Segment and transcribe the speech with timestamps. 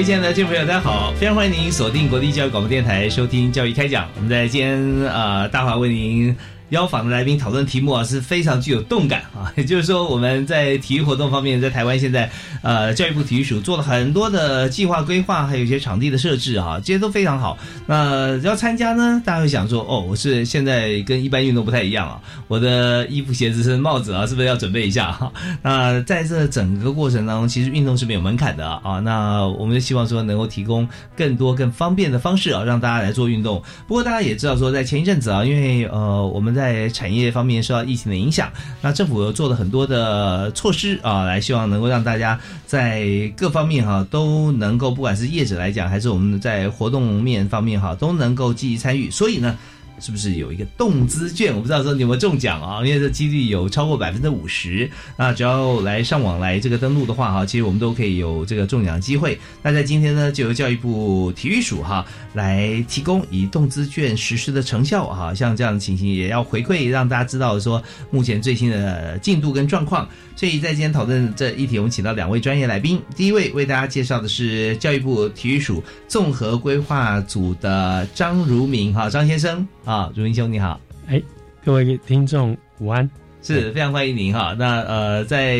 [0.00, 1.12] 位亲爱的听众朋友，大家好！
[1.12, 4.04] 非常欢迎您锁定国立教育广播电台收听《教育开讲》。
[4.16, 6.34] 我们在今天呃，大华为您。
[6.70, 12.30] 邀访的来宾讨论题目啊是非常具有动感啊， 也就是说我们在体育活动方面，在台湾现在
[12.62, 17.58] 呃教育部体育署做了很多的计划规划，还有一些场地的设置啊，这些都非常好。
[17.86, 25.32] 那要参加呢，大家会想说哦，我是现在跟一般运动不太一样啊，我的衣服、鞋子、是帽子啊，是不是要准备一下哈？
[25.62, 29.00] 那在这整个过程当中，其实运动是没有门槛的啊。
[29.00, 33.60] 那我们就希望说能够提供更多更方便的方式啊，让大家来做运动。
[33.88, 49.10] 不过大家也知道说，在前一阵子啊，因为呃我们在在产业方面受到疫情的影响，那政府做了很多的措施啊，来希望能够让大家在各方面哈都能够，不管是业者来讲，还是我们在活动面方面哈，都能够积极参与。
[49.10, 49.56] 所以呢。
[50.00, 51.54] 是不是有一个动资券？
[51.54, 52.84] 我不知道说你有没有中奖啊？
[52.84, 54.90] 因为这几率有超过百分之五十。
[55.16, 59.38] 那只要来上网来这个登录的话哈，其实我们都可以有这个中奖机会。
[59.62, 70.08] 那在今天呢，就由教育部体育署哈来提供以动资券实施的成效哈，像这样的情形也要回馈让大家知道说目前最新的进度跟状况。
[70.36, 72.98] 所以在今天讨论这一题，我们请到两位专业来宾。
[73.14, 81.20] 第一位为大家介绍的是教育部体育署综合规划组的张如明哈张先生啊，如明兄你好，哎，
[81.64, 83.10] 各位听众午安。
[83.42, 84.54] 是非常欢迎您哈。
[84.56, 85.58] 那呃，在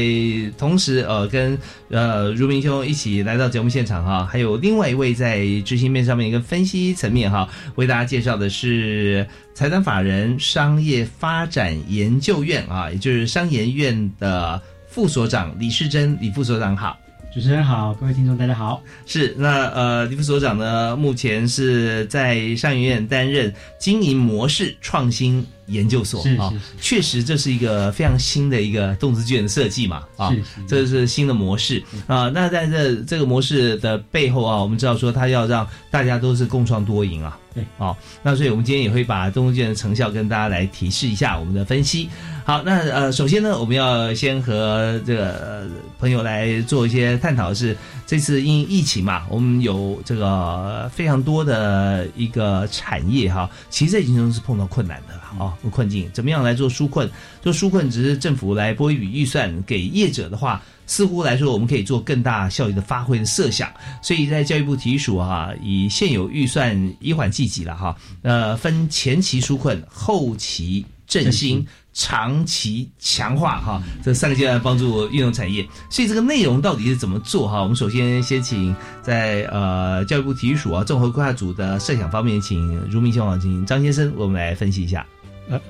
[0.56, 1.58] 同时呃，跟
[1.88, 16.96] 呃如明兄一起来到节目现场哈，还有另外一位在执行面上面一个分析层面哈，为大家介绍的是财团法人商业发展研究院啊，也就是商研院的副所长李世珍李副所长好。
[17.32, 18.82] 主持人好，各位听众大家好。
[19.06, 25.46] 是那呃，李副所长呢，目前是在上影院担任经营模式创新。
[25.70, 30.34] 研究所啊，确实这是一个非常新的一个动资券的设计嘛啊，
[30.66, 32.28] 这是新的模式啊。
[32.28, 37.96] 那在这这个模式的背后啊，我们知道说它要让大家都是共创多赢啊，对啊。
[38.22, 42.08] 那所以我们今天也会把动资券的成效跟大家来提示一下我们的分析。
[42.44, 45.68] 好，那呃，首先呢，我们要先和这个
[46.00, 47.76] 朋友来做一些探讨，是
[48.10, 55.54] 这次因疫情嘛，我们有这个非常多的一个产业哈，其实已经都是碰到困难的了啊。
[55.70, 57.08] 困境怎么样来做纾困？
[57.40, 63.72] 做纾困只是政府来拨一笔预算给业者的话，似乎来说我们可以做更大效益的发挥的设想。
[64.02, 75.66] 所以在教育部体育署哈，以现有预算一缓计急了哈，呃，分前期纾困、后期振兴、长期强化哈这三个阶段帮助运动产业。
[75.90, 77.60] 所以这个内容到底是怎么做哈？
[77.60, 85.04] 我们首先先请在呃教育部体育署啊综合规划组的设想方面，请如明先生、请张先生，我们来分析一下。
[85.48, 85.60] 呃，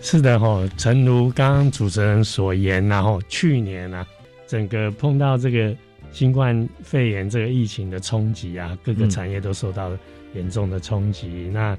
[0.00, 4.06] 是的哈，诚如刚刚主持人所言，然后去年呢，
[4.46, 5.74] 整个碰到这个
[6.12, 9.90] 新冠肺炎这个疫情的冲击啊，各个产业都受到
[10.36, 11.50] 严重的冲击。
[11.52, 11.76] 那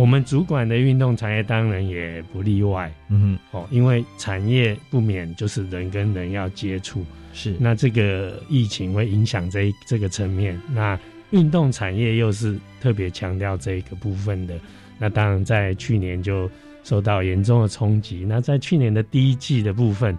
[0.00, 7.54] 我们主管的运动产业当然也不例外，嗯哼，哦，因为产业不免就是人跟人要接触，是。
[7.60, 10.98] 那这个疫情会影响这这个层面，那
[11.32, 14.58] 运动产业又是特别强调这个部分的，
[14.98, 16.50] 那当然在去年就。
[16.82, 18.24] 受到严重的冲击。
[18.26, 20.16] 那在去年的第一季的部分，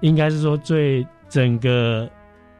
[0.00, 2.10] 应该是说最整个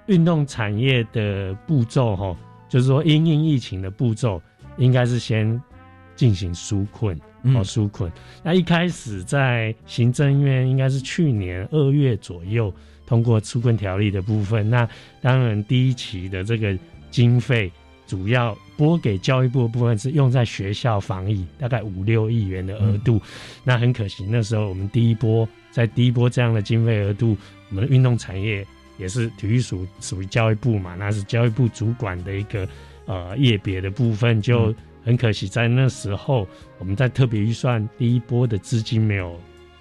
[0.06, 2.36] 运动产业的步骤，哈，
[2.68, 4.40] 就是说因应疫情的步骤，
[4.78, 5.60] 应该是先
[6.16, 8.10] 进行纾困，哦，纾困。
[8.42, 12.72] 那一开始在行政院应该是去年二月左右
[13.06, 14.68] 通过纾困条例的部分。
[14.68, 14.88] 那
[15.20, 16.76] 当然第一期的这个
[17.10, 17.70] 经费。
[18.06, 23.18] 主要拨给教育部的部分是用在学校防疫，大概五六亿元的额度。
[23.64, 27.34] 那很可惜，那时候我们第一波在第一波这样的经费额度，
[27.70, 28.64] 我们的运动产业
[28.98, 32.68] 也是体育署属于教育部嘛，那是教育部主管的一个
[33.06, 34.72] 呃业别的部分，就
[35.04, 36.46] 很可惜在那时候
[36.78, 39.38] 我们在特别预算第一波的资金没有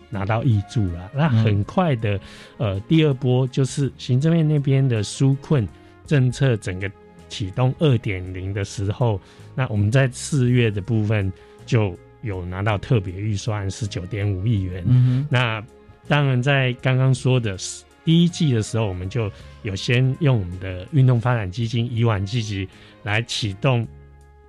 [0.10, 2.20] 拿到挹注了，那很快的
[2.58, 5.68] 呃第二波就是行政院那边的纾困
[6.06, 6.92] 政策整个
[7.30, 9.20] 启动二点零的时候，
[9.56, 11.34] 那我们在四月的部分
[11.66, 15.64] 就有拿到特别预算十九点五亿元，嗯那
[16.08, 17.58] 当然在刚刚说的
[18.06, 19.32] 第一季的时候，我们就
[19.64, 22.68] 有先用我们的运动发展基金以往积极
[23.02, 23.88] 来启动。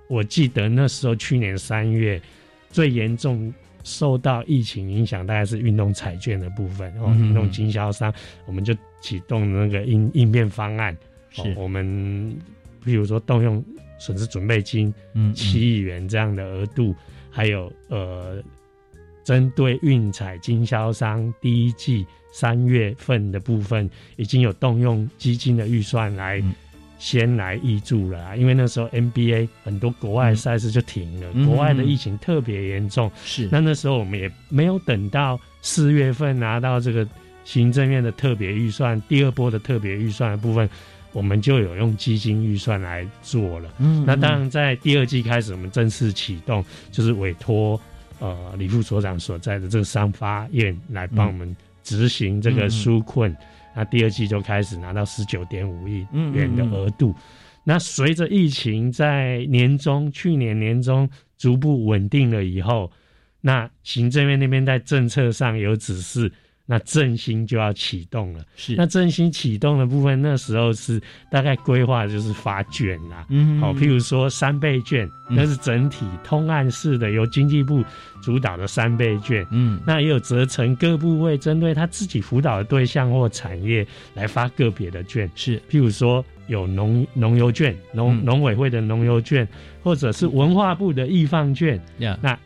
[0.07, 2.21] 我记得那时候去年三月
[2.69, 3.53] 最严重
[3.83, 8.13] 受到疫情影响，大概是运动彩券的部分哦，嗯运动经销商
[8.45, 10.93] 我们就启动那个应应变方案，
[11.37, 11.85] 哦是，我们
[12.83, 13.63] 譬如说动用
[13.99, 15.33] 损失准备金嗯。
[15.33, 16.95] 七亿元这样的额度，
[17.29, 18.43] 还有呃，
[19.23, 26.53] 针对运彩经销商第一季三月份的部分，已经有动用基金的预算来嗯
[26.97, 37.07] 先来挹注了啊，因为那时候 NBA 很多国外赛事就停了，嗯国外的疫情特别严重，是那那时候我们也没有等到四月份拿到这个
[37.43, 40.69] 行政院的特别预算，第二波的特别预算的部分，
[41.11, 43.69] 我们就有用基金预算来做了。
[43.79, 47.79] 嗯那当然，在第二季开始，我们正式启动，就是委托
[48.19, 53.35] 呃李副所长所在的这个商发院来帮我们执行这个纾困。
[53.75, 57.13] 那第二季就开始拿到十九点五亿元的额度。
[57.63, 62.91] 那随着疫情在年中，去年年中逐步稳定了以后，
[63.41, 66.31] 那行政院那边在政策上有指示，
[66.65, 68.43] 那振兴就要启动了。
[68.55, 77.83] 是那振兴启动的部分，那时候是大概规划就是发券啦，嗯好、譬如说三倍券，嗯那是整体通案式的，由经济部
[78.21, 79.45] 主导的三倍券。
[79.51, 89.47] 嗯那也有责成各部位针对他自己辅导的对象或产业来发个别的券，是譬如说有农农油券、农嗯农委会的农油券，
[89.83, 91.79] 或者是文化部的易放券。
[91.99, 92.37] 呀那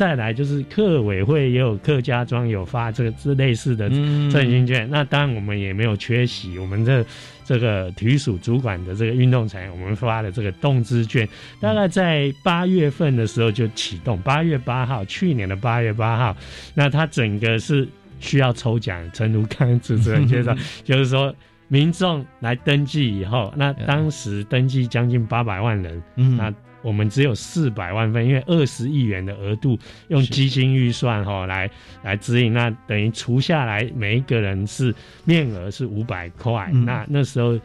[0.00, 7.04] 再来就是客委会也有客家庄有发这个这类似的嗯振兴券，那当然我们也没有缺席，我们这
[7.44, 11.28] 这个体育署主管的这个运动产业，我们发了这个动资券，
[11.60, 16.34] 大概在八月份的时候就启动，八月八号，去年的八月八号，
[16.72, 17.86] 那它整个是
[18.20, 21.34] 需要抽奖，陈如刚刚主持人介绍， 就是说。
[21.72, 29.78] 民众来登记以后，那当时登记将近八百万人，嗯那我们只有四百万份，因为二十亿元的额度
[30.08, 31.70] 用基金预算哈、来
[32.02, 34.94] 来指引，那等于除下来每一个人是
[35.24, 37.58] 面额是五百块，嗯那那时候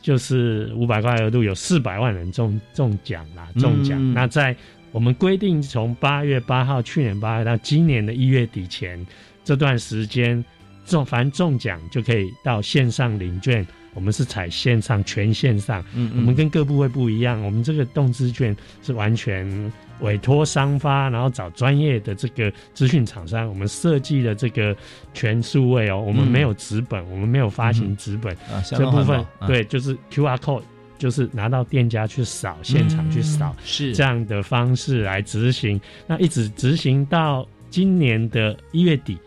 [0.00, 3.98] 就是五百块额度有四百万人中中奖啦，中奖。
[4.00, 4.54] 嗯那在
[4.92, 9.06] 我们规定从八月八号去年八月到今年的一月底前
[9.44, 10.42] 这段时间
[10.86, 13.66] 中凡中奖就可以到线上领券。
[13.94, 24.76] 我们是采线上全线上，嗯我们跟各部会不一样，我们这个动资券是完全委托商发，然后找专业的这个资讯厂商，我们设计的这个
[25.12, 30.62] 全数位哦，我们嗯没有纸本，我们没有发行纸本，啊这部分对，就是 QR code，
[30.98, 33.94] 就是拿到店家去扫，现场去扫，嗯是。
[33.94, 39.18] 这样的方式来执行，那一直执行到今年的一月底，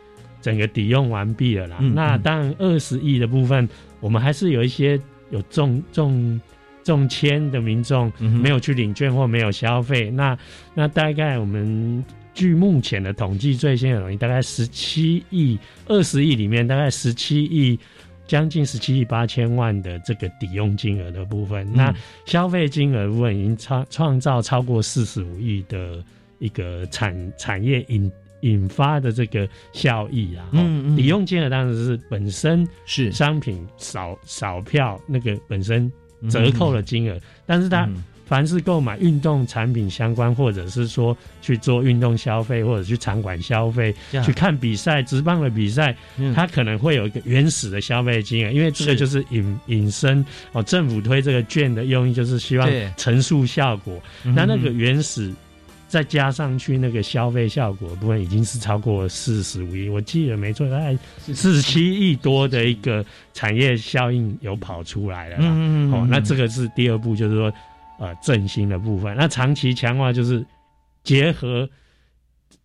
[0.41, 1.77] 整个抵用完毕了啦。
[1.81, 3.67] 嗯那嗯当然二十亿的部分，
[4.01, 4.99] 我们还是有一些
[5.29, 6.41] 有中中
[6.83, 10.37] 中签的民众嗯没有去领券或没有消费，那
[10.73, 12.03] 那大概我们。
[12.33, 17.77] 据目前的统计，最新的统计大概十七亿、二十亿里面，大概十七亿，
[18.25, 21.69] 将近十七亿八千万的这个抵用金额的部分。
[21.73, 21.93] 那
[22.25, 26.01] 消费金额部分已经创创造超过四十五亿的
[26.39, 28.09] 一个产产业引
[28.41, 30.45] 引发的这个效益啊。
[30.51, 30.95] 嗯嗯。
[30.95, 33.11] 抵用金额当然是本身是。
[33.11, 35.91] 商品少少票那个本身
[36.29, 38.03] 折扣的金额，但是它嗯。
[38.25, 44.23] 凡是购买运动产品相关，或者是说去做运动消费，或者去场馆消费，呀。
[44.23, 46.33] 去看比赛、直棒的比赛，嗯。
[46.33, 52.89] 它可能会有一个原始的消费金额，因为这个就是引引申哦，政府推这个券的用意就是希望对。
[52.95, 54.01] 乘数效果。
[54.23, 55.29] 嗯那那个原始
[55.91, 65.43] 再加上去那个消费效果部分，已经是超过四十五亿，我记得没错，大概四十七亿多的一个产业效应有跑出来了啦。
[65.51, 67.53] 嗯哦，那这个是第二步，就是说
[67.99, 69.13] 呃振兴的部分。
[69.17, 70.45] 那长期强化就是
[71.03, 71.69] 结合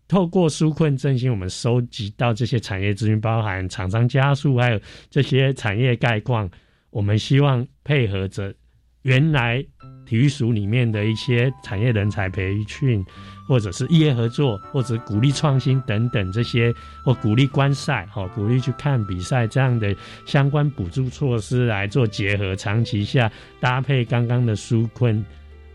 [0.07, 4.79] 透过纾困振兴，我们收集到这些产业资讯，包含厂商加速，还有
[5.09, 6.49] 这些产业概况，
[6.91, 8.55] 我们希望配合着
[9.03, 9.63] 原来
[10.05, 13.05] 体育署里面的一些产业人才培训，
[13.47, 16.73] 或者是业合作，或者鼓励创新等等这些，
[17.03, 25.23] 或鼓励观赛，哈，鼓励去看比赛这样的相关补助措施来做结合，长期下搭配刚刚的纾困，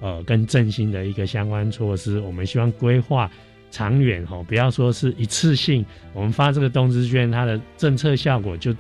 [0.00, 3.30] 呃，跟振兴的一个相关措施，我们希望规划。
[3.70, 8.70] 长远哈，不要说是一次性，我们发这个动资券，它的政策效果就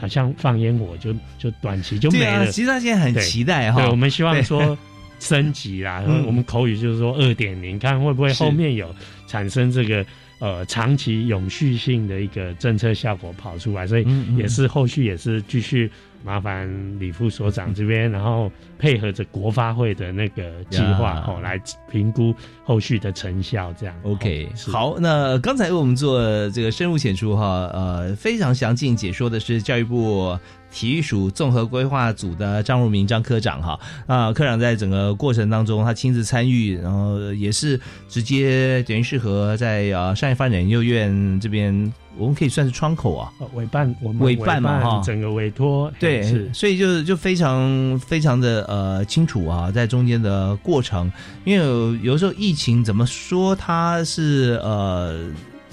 [0.00, 2.50] 好像放烟火，就就短期就没了。
[2.50, 4.76] 其实他现在很期待哈，对，我们希望说
[5.18, 8.94] 升级啦，我们口语就是说二点零，看会不会后面有
[9.26, 10.04] 产生这个
[10.38, 15.90] 呃长期永续性的一个政策效果跑出来，所以也是后续也是继续。
[16.24, 21.60] 麻烦李副所长这边，然后配合着国发会的那个计划哦，来
[21.90, 22.34] 评估
[22.64, 23.72] 后续的成效。
[23.74, 24.96] 这样 OK，好。
[24.98, 30.38] 那刚才为我们做这个深入浅出哈，呃，非常详尽解说的是教育部。
[30.70, 46.22] 体育署综合规划组的张如明张科长哈啊，科长在整个过程当中，他亲自参与，然后也是直接等于是和在呃商业发展研究院这边，我们可以算是窗口啊，委办我们委办嘛哈，整个委托对，
[46.52, 51.10] 所以就就非常非常的呃清楚啊，在中间的过程，
[51.44, 55.18] 因为有有时候疫情怎么说，他是呃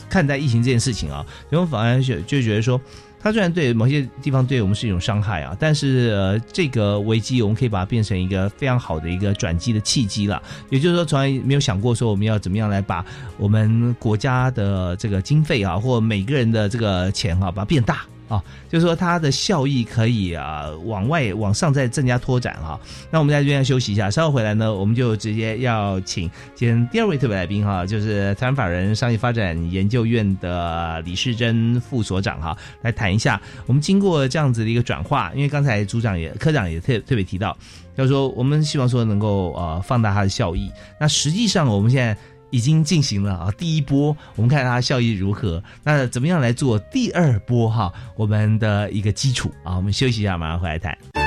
[0.10, 2.82] 看待疫情这件事情啊，因为反而就就觉得说。
[3.20, 10.42] 它虽然对某些地方对我们是一种伤害啊，但是呃，这个危机我们可以把它变成一个非常好的一个转机的契机了。
[10.70, 13.04] 也就是说，从来没有想过说我们要怎么样来把
[13.38, 18.02] 我们国家的这个经费啊，或每个人的这个钱啊，把它变大。
[18.28, 22.80] 啊，就是说它的效益可以啊往外往上再增加拓展哈。
[23.10, 37.58] 那我们在这边休息一下，稍后回来呢，我们就直接要请今天第二位特别来宾哈，就是台湾法人商业发展研究院的李世珍副所长哈，来谈一下我们经过这样子的一个转化，因为刚才组长也科长也特特别提到，
[37.96, 40.72] 就是说我们希望说能够呃放大它的效益。
[41.00, 42.18] 那实际上我们现在。
[42.50, 45.62] 已经进行了啊，第一波，我们看它效益如何？
[45.84, 47.94] 那怎么样来做第二波哈？
[48.16, 51.27] 我们的一个基础啊，我们休息一下，马上回来谈。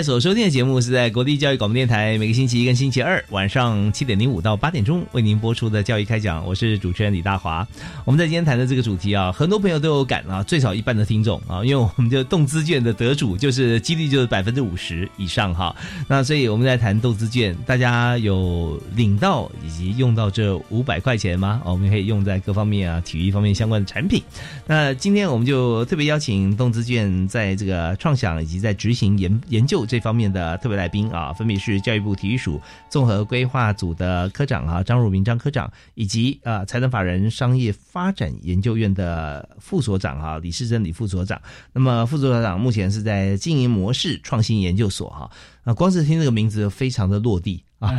[0.00, 6.42] 您所收听的节目是在国立教育广播电台，每个星期一跟星期二晚上七点零五到八点钟为您播出的教育开讲。
[6.46, 7.68] 我是主持人李大华。
[8.06, 15.76] 我们在今天谈的这个主题啊，很多朋友都有感啊，最少一半的听众啊，因为我们就动资券的得主就是几率就是百分之五十以上哈。
[16.08, 21.60] 那所以我们在谈动资券，大家有领到以及用到这五百块钱吗？
[21.62, 24.22] 我们可以用在各方面啊，体育方面相关的产品。
[24.66, 29.86] 那今天我们就特别邀请动资券在这个创想以及在执行研研究。
[29.90, 41.42] 这方面的特别来宾啊，分别是教育部体育署综合规划组的科长啊张汝明张科长，以及啊财团法人商业发展研究院的副所长啊李世珍李副所长。
[41.72, 45.28] 那么副所长目前是在经营模式创新研究所哈
[45.64, 47.90] 啊，光是听这个名字非常的落地啊，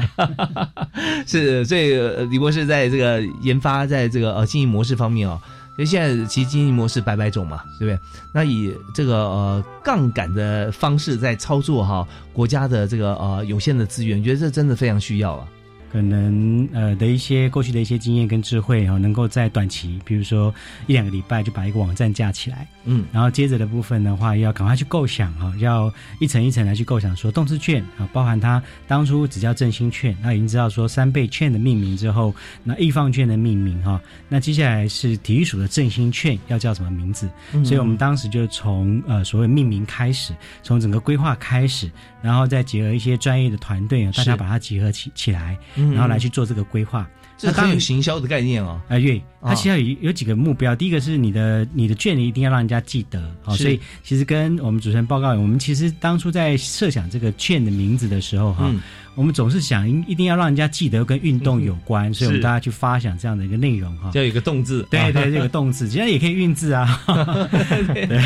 [1.27, 1.93] 是所以
[2.29, 5.41] 李博士在这个研发在这个呃经营模式方面哦。
[5.81, 7.99] 所以现在其实经营模式百百种嘛，对不对？
[8.31, 15.47] 那以这个呃杠杆的方式在操作哈，国家的这个呃有限的资源，觉得这真的非常需要啊。
[15.91, 20.53] 可能呃的一些过去的一些经验跟智慧哈、能够在短期，比如说
[20.87, 23.05] 一两个礼拜就把一个网站架起来，嗯。
[23.11, 32.33] 然后接着的部分的话，要赶快去构想哈、要一层一层来去构想说动资券啊，包含它当初只叫振兴券，那已经知道说三倍券的命名之后，
[32.63, 37.29] 那易放券的命名哈、那接下来是体育署的振兴券要叫什么名字？
[37.65, 40.33] 所以我们当时就从呃所谓命名开始，
[40.63, 47.09] 从整个规划开始，然后再结合一些专业的团队啊，大家把它集合起起来，嗯然后来去做这个规划。
[47.37, 48.79] 这很有行销的概念哦。
[48.87, 53.63] 啊，对，哦它其实有有几个目标，第一个是你的你的券一定要让人家记得，好、是。
[53.63, 58.79] 所以其实跟我们主持人报告，我们其实当初在设想这个券的名字的时候，哈、嗯
[59.15, 64.09] 我们总是想一一定要让人家记得跟运动有关，所以我们大家去发想这样的一个内容哈。
[64.13, 67.01] 要有一个动字，对对， 这个动字，其实也可以运字啊。
[67.93, 68.21] 对，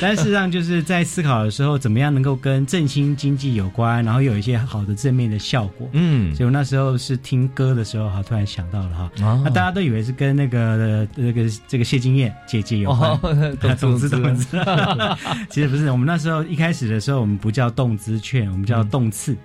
[0.00, 5.88] 但事实上就是在思考的时候，怎么样能够跟振兴经济有关，然后有一些好的正面的效果。
[5.92, 9.24] 嗯，所以我那时候是听歌的时候，哈，突然想到了哈。
[9.24, 14.58] 啊那大家都以为是跟那个呃那个这个谢金燕姐姐有关，哦， 动字动动资，
[15.50, 15.90] 其实不是。
[15.90, 19.34] 我们那时候一开始的时候，我们不叫动资券，我们叫动次。
[19.34, 19.42] 动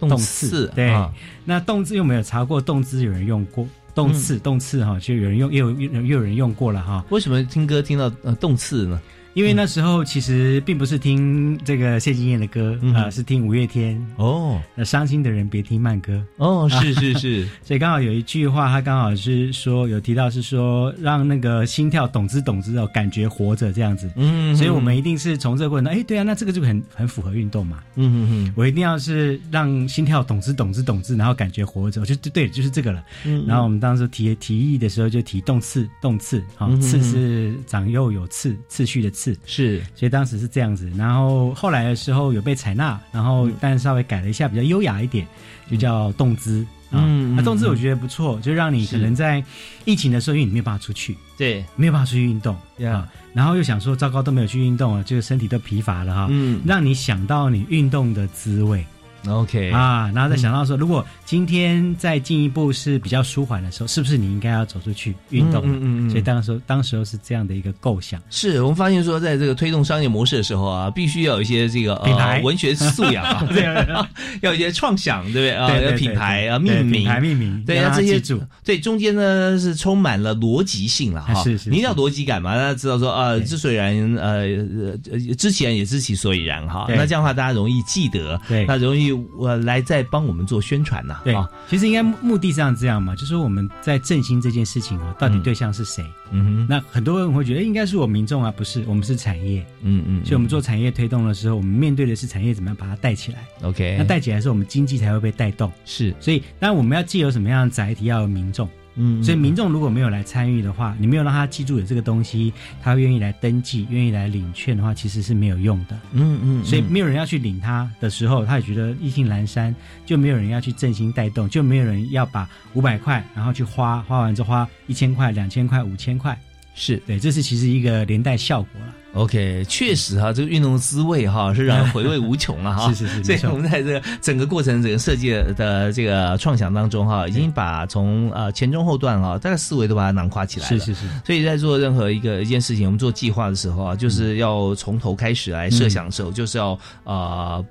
[0.00, 1.12] 动次次，对啊
[1.44, 7.04] 那动次又没有查过，动次有人用过，动次动次哈，就有人用，又有又有人用过了哈。
[7.10, 9.00] 为什么听歌听到呃动次呢？
[9.36, 12.94] 因为那时候其实并不是听这个谢金燕的歌嗯。
[12.94, 14.02] 啊，是听五月天。
[14.16, 14.58] 哦。
[14.74, 24.10] 那伤心的人别听慢歌，哦， 是是是，所以刚好有一句话，他刚好是说有提到是说让那个心跳懂之懂之哦，感觉活着这样子。
[24.16, 27.82] 嗯，所以我们一定是从这个过程中，哎，对啊，那这个就很很符合运动嘛。
[27.96, 28.52] 嗯嗯嗯。
[28.56, 33.04] 我一定要是让心跳懂之懂之懂之，然后感觉活着，我就对对，就是这个了。
[33.26, 39.82] 嗯，然后我们当时提提议的时候就提动次动次，好、次是长幼有次，次序的次，是。
[39.94, 40.90] 所以当时是这样子。
[40.96, 45.26] 然后后来的时候有被采纳，然后但稍微改了一下，比较优雅一点，
[45.70, 46.66] 就叫动姿。
[46.90, 49.42] 啊嗯嗯那动姿我觉得不错，就让你可能在
[49.84, 56.60] 疫情的时候，因为你没有办法出去，对没有办法出去运动对啊，然后又想说糟糕都没有去运动了，这个身体都疲乏了哈，嗯。
[56.64, 58.86] 让你想到你运动的滋味。
[59.28, 59.70] ，OK。
[59.70, 65.62] 啊，然后再想到说，如果今天再进一步是比较舒缓的时候，是不是你应该要走出去运动？
[65.64, 66.10] 嗯嗯嗯嗯。
[66.10, 68.20] 所以当时候当时候是这样的一个构想。
[68.30, 72.36] 是我们发现说，在这个推动商业模式的时候啊，必须要有一些这个品牌。
[72.36, 73.94] 呃文学素养啊，对 对对。
[74.42, 75.50] 要有一些创想，对不对？
[75.52, 75.76] 啊？
[75.80, 76.92] 要品牌啊，命名。
[77.02, 78.42] 品牌命名，对，让那这些大家记住。
[78.64, 83.44] 对中间呢是充满了逻辑性了哈，是是你一定要逻辑感嘛，大家知道说啊，对。
[83.44, 88.64] 之所以然呃呃呃知其然也知其所以然哈，那这样的话大家容易记得，对。
[88.66, 96.04] 那容易呃来在帮我们做宣传呐，对啊，其实应该目的上这样嘛，就是我们在振兴这件事情哦，到底嗯对象是谁？
[96.30, 99.64] 嗯哼，那很多人会觉得，诶应该是我民众啊，不是，我们是产业。
[99.82, 103.38] 嗯嗯，所以我们做产业推动的时候，我们面对的是产业怎么样把它带起来。
[103.62, 105.72] OK，那带起来的时候，我们经济才会被带动。
[105.84, 108.68] 是所以，当然我们要既有什么样的载体，要有民众。
[108.96, 115.98] 嗯，所以民众如果没有来参与的话，你没有让他记住有这个东西，他愿意来登记、愿意来领券的话，其实是没有用的。
[116.12, 126.38] 嗯嗯，所以没有人要去领他的时候，他也觉得意兴阑珊，就没有人要去振兴带动，就没有人要把五百块然后去花，花完之后花一千块、两千块、五千块，
[126.74, 128.94] 是对，这是其实一个连带效果了。
[129.16, 132.88] OK，确实哈，这个运动的滋味哈 是让人回味无穷了哈。
[132.94, 140.78] 是是是所以我们在这个整个过程、整个设计的这个创想当中哈，已经把从呃前中后段哈，大概思维都把它囊括起来了。
[140.78, 147.64] 是是是，所以在做任何一个一件事情，我们做计划的时候啊，就是要从头开始来设想的时候，就是要呃。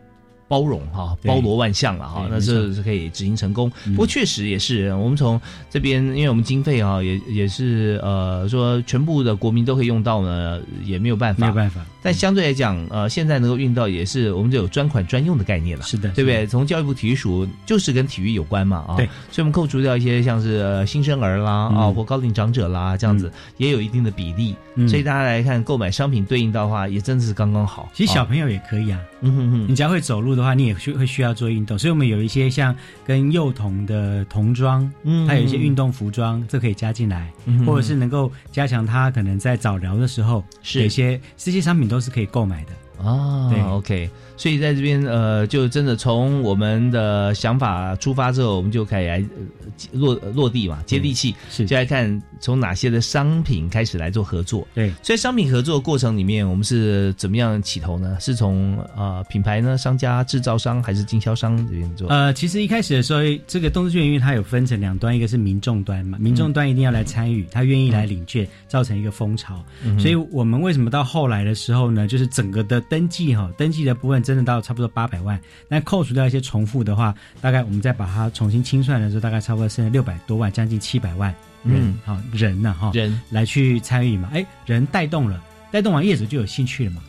[0.56, 3.70] 包容哈，包罗万象了哈，那这是可以执行成功。
[3.86, 5.40] 嗯不过确实也是，我们从
[5.70, 11.42] 这边，因为我们经费啊，也也是呃说全部的国民都可以用到呢，也没有办法。
[11.42, 15.84] 没有办法，但相对来讲，呃，现在能够运到也是我们就有专款专用的概念了。
[15.84, 16.48] 是的，对不对？
[16.48, 27.84] 从教育部体育署就是跟体育有关嘛啊，对，所以我们扣除掉一些像是、呃、新生儿啦啊、嗯或高龄长者啦这样子，也有一定的比例，嗯所以大家来看购买商品对应到的话，也真的是刚刚好。
[27.84, 29.66] 啊其实小朋友也可以啊，嗯哼哼。
[29.68, 40.80] 你只要会走路的话，你也需会需要做运动，所以我们有一些像跟幼童的童装，嗯还有一些运动服装，这可以加进来，嗯或者是能够加强他可能在早疗的时候，是。
[40.80, 42.72] 有一些这些商品都是可以购买的。
[42.98, 54.68] 哦，对，OK，所以在这边呃，就真的从我们的想法出发之后，我们就开始来、呃、落落地嘛，接地气，是就来看从哪些的商品开始来做合作。
[54.74, 58.18] 对，所以商品合作过程里面，我们是怎么样起头呢？
[58.20, 62.08] 是从呃品牌呢、商家、制造商还是经销商这边做？
[62.10, 69.64] 呃，其实一开始的时候，这个动资券因为它有分成两端，一个是民众端嘛，民众端一定要来参与，他愿意来领券，造成一个风潮。
[69.84, 81.34] 嗯所以我们为什么到后来的时候呢，就是整个的登记哈，登记的部分真的到差不多八百万，那扣除掉一些重复的话，大概我们再把它重新清算的时候，大概差不多剩六百多万，将近七百万
[81.64, 83.22] 人嗯哈、人呢哈人。
[83.30, 87.02] 来去参与嘛，哎，人带动了，带动完业主就有兴趣了嘛，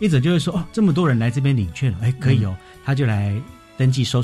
[0.00, 3.34] 业主就会说哦，这么多人来这边领券了，哎，可以哦，他就来
[3.78, 4.20] 登记收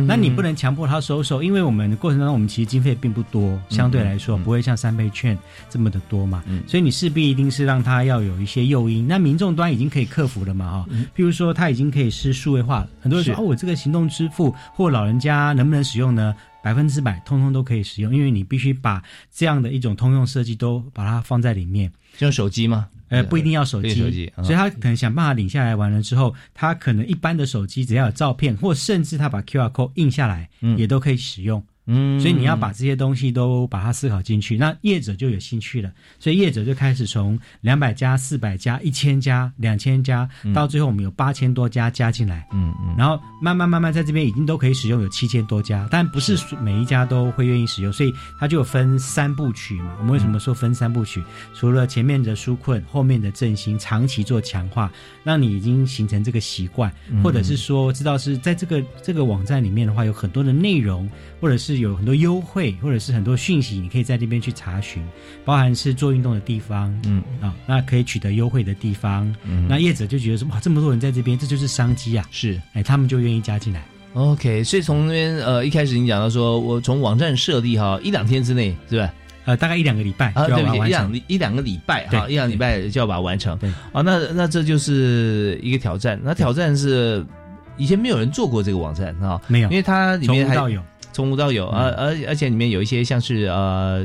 [0.00, 0.06] 受。
[0.06, 5.36] 那你不能强迫他收手，因为我们的过程当中，我们其实经费并不多，相对来说嗯不会像三倍券
[5.68, 6.62] 这么的多嘛，嗯。
[6.66, 9.06] 所以你势必一定是让他要有一些诱因。
[9.06, 16.34] 那民众端已经可以克服了嘛，哈、譬如说他已经可以是数位化了，很多人说哦，我这个行动支付或老人家能不能使用呢？
[16.62, 21.90] 百分之百通通都可以使用，因为你必须把这样的一种通用设计都把它放在里面。
[22.18, 22.88] 用手机吗？
[23.08, 31.62] 呃，不一定要手机，手机啊所以他可能想办法领下来完了之后，他可能一般的手机只要有照片，或甚至他把 QR code 印下来，嗯也都可以使用。
[31.86, 32.20] 嗯。
[32.20, 42.94] 所以你要把这些东西都把它思考进去，那业者就有兴趣了，所以业者就开始从两百家、四百家、一千家、两千家，到最后我们有八千多家加进来，嗯嗯。
[42.96, 49.96] 然后慢慢慢慢在这边已经都可以使用，有七千多家，但不是每一家都会愿意使用，所以它就分三部曲嘛。
[49.98, 51.22] 我们为什么说分三部曲？
[51.54, 54.90] 除了前面的纾困，后面的振兴，长期做强化，
[55.24, 56.92] 让你已经形成这个习惯，
[57.22, 61.08] 或者是说知道是在这个这个网站里面的话，有很多的内容，
[61.40, 65.02] 或者是有很多优惠，或者是很多讯息，你可以在这边去查询，
[65.44, 72.24] 包含是做运动的地方，嗯啊、那可以取得优惠的地方，嗯那业者就觉得说哇，这么多人在这边，这就是商机啊。
[72.30, 73.84] 是哎，他们就愿意加进来。
[74.14, 79.12] OK，所以从那边呃一开始你讲到说，我从网站设立哈一两天之内是吧？
[79.44, 80.88] 呃，大概一两个礼拜啊，对不起，一。
[80.88, 83.58] 两一两个礼拜哈，一两礼拜就要把它完成。
[83.58, 86.20] 对啊，那那这就是一个挑战。
[86.22, 87.26] 那挑战是
[87.76, 90.54] 以前没有人做过这个网站啊，没有因为它里面还
[91.12, 94.04] 从无到有，嗯而而而且里面有一些像是呃。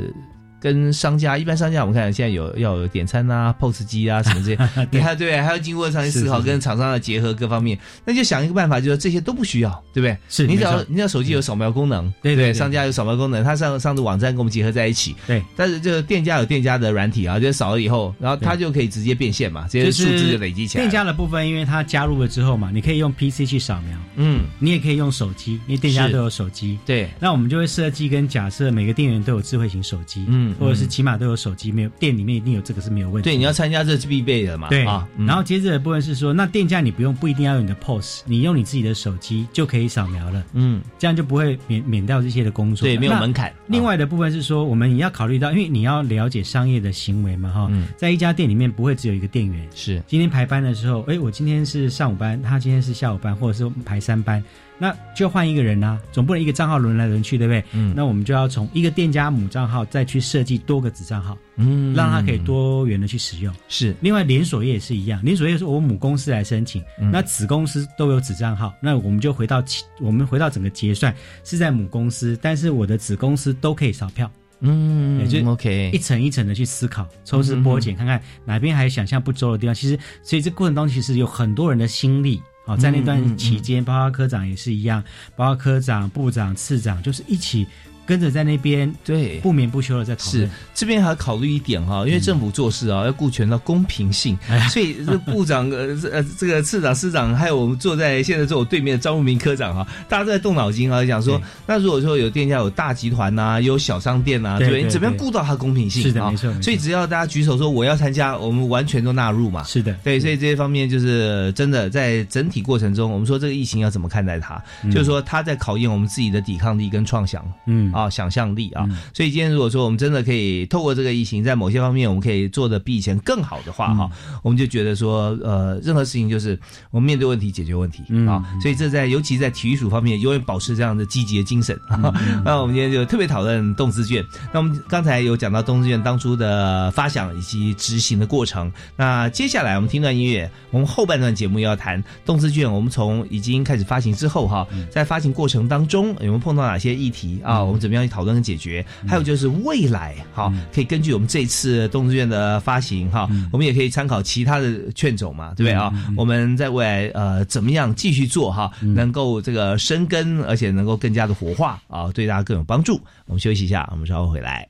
[0.59, 10.17] 跟商家，一般商家我们看现在有要有点餐啊、POS 机啊什么这些， 你看对，还要经过长期思考跟厂商的结合各方面，那就想一个办法，就是这些都不需要，对不对？
[10.29, 20.83] 是你只要你只要手机有扫描功能，对对商家有扫描功能，他上上的网站跟我们结合在一起，对，但是这个店家有店家的软体啊，就扫了以后，然后他就可以直接变现嘛，这些数字就累积起来。
[20.83, 26.79] 店家的部分，因为它加入了之后嘛，你可以用 PC 去扫描，嗯，你也可以用手机，因为店家都有手机。
[26.85, 33.29] 对，那我们就会设计跟假设每个店员都有智慧型手机，嗯或者是嗯起码都有手机，没有店里面一定有这个是没有问题。
[33.29, 42.87] 对，你要参加这是必备的嘛，对啊，嗯然后接着的部分是说，那店家你不用不一定要用你的 POS，你用你自己的手机就可以扫描了，嗯，这样就不会免免掉这些的工作。
[42.87, 43.53] 对，没有门槛。
[43.67, 49.67] 另外的部分是说，我们也要考虑到，因为你要了解商业的行为嘛，哈、嗯在一家店里面不会只有一个店员。
[49.75, 54.43] 是今天排班的时候，哎，我今天是上午班，他今天是下午班，或者是排三班，
[54.79, 57.63] 那就换一个人啊，总不能一个账号轮来轮去，对不对？
[57.73, 63.53] 嗯那我们就要从一个店家母账号再去设计多个子账号，嗯让它可以多元的去使用。
[63.67, 69.63] 是另外，连锁业也是一样，连锁业是我母公司来申请，嗯那子公司都有子账号，那我们就回到
[69.99, 71.13] 我们回到整个结算
[71.43, 79.73] 是在母公司，但是我的子公司都可以扫票，嗯，也就 OK，一层一层的去思考，抽丝剥茧，看看哪边还有想象不周的地方。
[79.73, 82.39] 其实，所以这过程当中其实有很多人的心力。
[82.67, 85.01] 好，在那段期间，包括科长也是一样，
[85.37, 87.65] 包括科长、部长、次长，就是一起
[88.07, 89.37] 跟着在那边对。
[89.41, 90.49] 不眠不休的在讨论是。
[90.73, 94.37] 这边还要考虑一点哈，因为政府做事啊要顾全到公平性，
[94.71, 106.03] 所以这部长呃这呃这个次长司长，还有我们坐在现在坐我对面的张如明科长哈，大家都在动脑筋啊，想说那如果说有店家有大集团呐，有小商店呐，对你怎么样顾到它公平性？
[106.03, 109.63] 是的啊没错没错所以只要大家举手说我要参加，我们完全都纳入嘛。
[109.63, 117.43] 是的，对，所以这些方面就是真的在整体过程中，我们说这个疫情要怎么看待它，就是说它在考验我们自己的抵抗力跟创想。
[117.65, 124.07] 嗯啊，想象力啊，嗯所以今天如果说我们真的可以透过这个疫情，在某些方面我们可以做的比以前更好的话，哈、
[124.43, 126.59] 我们就觉得说，呃，任何事情就是
[126.91, 131.75] 我们面对问题解决问题、嗯啊，所以这在尤其在体育署方面，永远保持这样的积极的精神。
[131.89, 132.13] 嗯
[132.45, 134.23] 那我们今天就特别讨论动资券。
[134.53, 138.71] 那我们刚才有讲到动资券当初的发想以及执行的过程。
[138.95, 142.71] 那接下来我们听段音乐，我们后半段节目要谈动资券。
[142.71, 147.63] 我们从已经开始发行之后哈，在发行过程当中有没有碰到哪些议题啊？
[147.63, 148.85] 我们怎么样去讨论跟解决？
[149.07, 155.89] 还有就是未来哈，可以根据我们这次动资券的发行哈，我们也可以参考其他的券种嘛，对不对啊？
[156.17, 162.99] 我们在未来呃怎么样继续做哈，能够这个生根，而且能够更加的活化啊，对大家更有帮助。
[163.25, 164.67] 我们休息一下，我们稍后回来。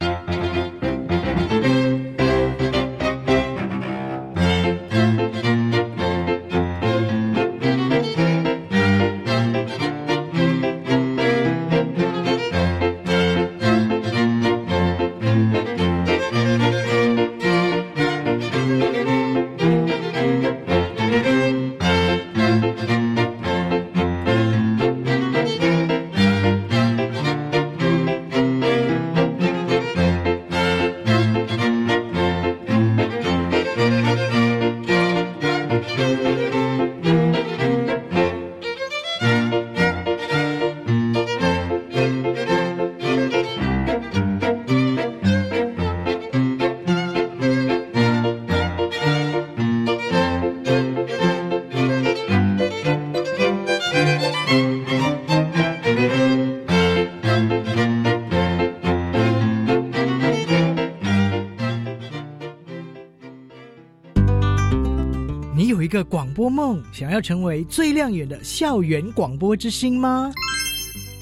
[66.38, 70.32] 播梦，想要成为最亮眼的校园广播之星吗？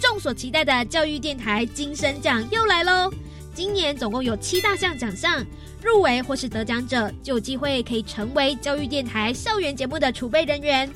[0.01, 3.09] 众所期待的教育电台金声奖又来喽！
[3.53, 5.41] 今年总共有七大项奖项，
[5.81, 10.91] 入围或是得奖者就有机会可以成为教育电台校园节目的储备人员。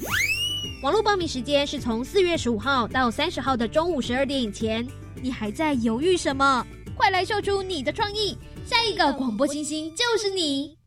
[0.84, 4.86] 网络报名时间是从四月十五号到三十号的中午十二点以前。
[5.21, 6.67] 你还在犹豫什么？
[6.97, 8.38] 快来秀出你的创意！
[8.65, 10.78] 下一个广播星星就是你。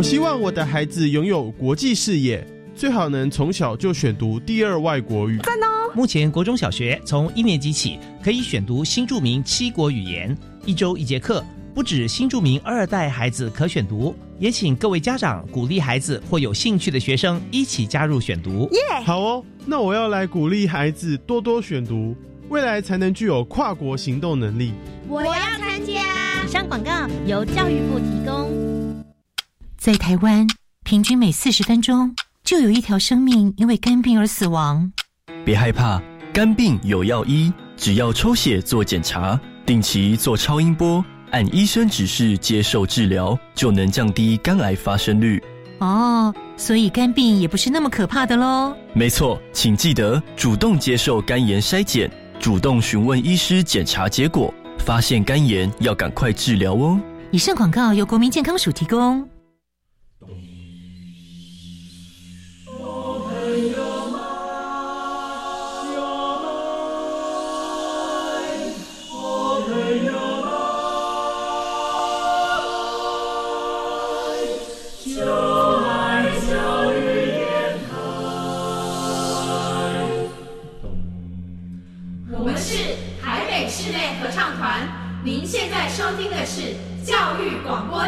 [0.00, 2.42] 我希望我的孩子拥有国际视野，
[2.74, 5.36] 最好能从小就选读第二外国语。
[5.40, 5.92] 赞哦！
[5.94, 10.34] 目前国中小学从一年级起可以选读新著名七国语言，
[10.64, 18.70] 一周一节课，不止新著名二代孩子可选读，也请各位家长鼓励孩子或有兴趣的学生一起加入选读。
[18.72, 19.04] 耶！
[19.04, 22.16] 好哦，那我要来鼓励孩子多多选读。
[22.48, 24.72] 未来才能具有跨国行动能力。
[25.06, 25.92] 我要参加。
[26.42, 26.90] 以上广告
[27.26, 28.79] 由教育部提供。
[29.80, 30.46] 在台湾，
[30.84, 32.14] 平均每四十分钟
[32.44, 34.92] 就有一条生命因为肝病而死亡。
[35.42, 35.98] 别害怕，
[36.34, 45.42] 肝病有药医，只要抽血做检查，定期做超音波，按医生指示接受治疗，就能降低肝癌发生率。
[45.78, 48.76] 哦，所以肝病也不是那么可怕的喽。
[48.92, 52.10] 没错，请记得主动接受肝炎筛检。
[52.38, 57.00] 主动询问医师检查结果，发现肝炎要赶快治疗哦。
[57.30, 59.26] 以上广告由国民健康署提供。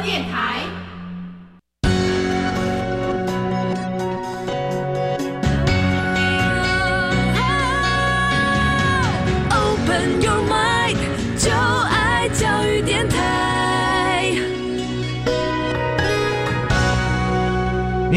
[0.03, 0.62] 电台。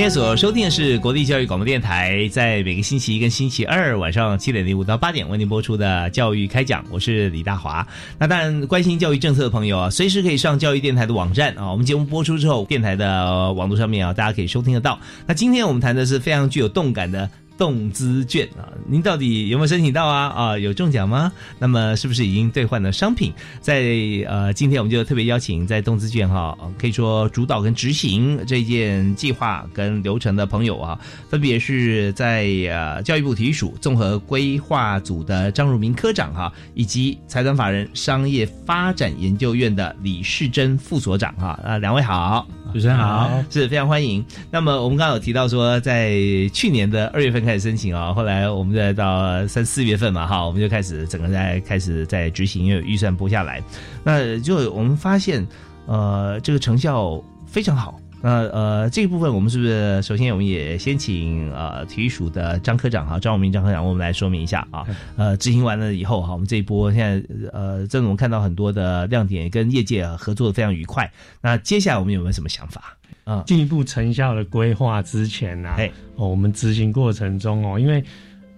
[0.10, 7.86] 所收听的是国立教育广播电台，在每个星期一跟星期二晚上七点零五到八点为您播出的教育开讲，我是李大华。
[8.20, 11.72] 那当然，关心教育政策的朋友啊，随时可以上教育电台的网站啊。
[11.72, 15.00] 我们节目播出之后，电台的网络上面啊，大家可以收听得到。
[15.26, 17.30] 那今天我们谈的是非常具有动感的。
[17.58, 20.28] 动资券啊，您到底有没有申请到啊？
[20.30, 21.32] 啊，有中奖吗？
[21.58, 23.34] 那么是不是已经兑换了商品？
[23.62, 23.84] 在
[24.28, 42.48] 呃，今天我们就特别邀请在动资券哈，可以说主导跟执行这件计划跟流程的朋友啊，分别是在呃教育部体育署综合规划组的张如明科长哈，以及财团法人商业发展研究院的李世珍副所长哈，啊，两位好。
[42.74, 44.26] 主持人好，是非常欢迎。
[44.52, 46.20] 那么我们刚刚有提到说，在
[46.52, 53.62] 去年的二月份开始申请啊，后来我们再到三四月份嘛，哈，我们就开始整个在开始在执行，因为预算拨下来，
[54.03, 55.45] 那就我们发现，
[55.86, 57.99] 呃，这个成效非常好。
[58.21, 64.84] 那呃，这一部分我们是不是首先我们也先请呃体育署的张科长哈张永明张科长我们来说明一下啊？
[65.15, 71.12] 呃，执行完了以后哈，我们这一波现在呃，真的我们看到很多的亮点，跟业界合作的非常愉快。
[71.39, 73.44] 那接下来我们有没有什么想法啊？
[73.46, 75.70] 进一步成效的规划之前呢？
[75.70, 75.78] 啊，
[76.16, 78.02] 哦，我们执行过程中哦，因为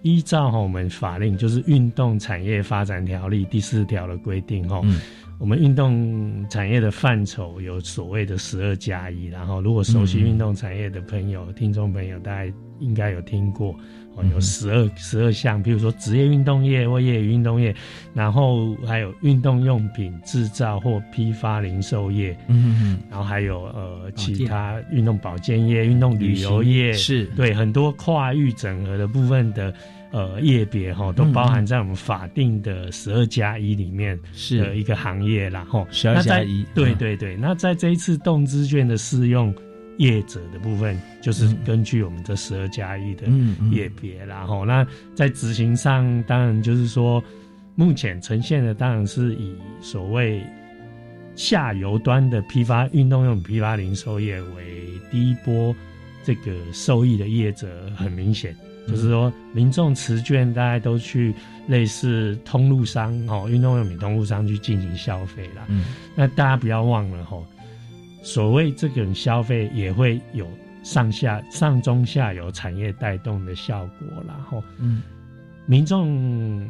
[0.04, 4.86] 依照哈我们法令就是《运动产业发展条例》第四条的规定哦。
[5.40, 13.76] 我们运动产业的范畴有所谓的十二加一，然后如果熟悉运动产业的朋友、听众朋友，大概应该有听过
[14.18, 17.74] 哦，有十二十二项，比如说职业运动业或业余运动业，
[18.14, 29.74] 然后还有运动用品制造或批发零售业，嗯嗯，然后还有呃其他运动保健业、运动旅游业，是对很多跨域整合的部分的。
[30.10, 34.18] 呃，业别哈都包含在我们法定的十二加一里面
[34.52, 35.86] 的一个行业啦，哈。
[35.92, 37.36] 十二加一，对对对。
[37.36, 39.54] 那在这一次动资券的适用
[39.98, 43.28] 业者的部分，就是根据我们这十二加一的
[43.72, 47.24] 业别然后那在执行上，当然就是说，
[47.76, 50.42] 目前呈现的当然是以所谓
[51.36, 55.76] 下游端的批发运动用品批发零售业为第一波
[56.24, 58.56] 这个受益的业者，很明显。
[58.88, 61.34] 就是说，民众持券大家都去
[61.68, 65.66] 类似通路商哦，运动用品通路商去进行消费啦。
[65.68, 65.84] 嗯，
[66.16, 67.38] 那大家不要忘了哈，
[68.22, 70.48] 所谓这种消费也会有
[70.84, 75.02] 上下上中下游产业带动的效果然后，嗯，
[75.66, 76.70] 民众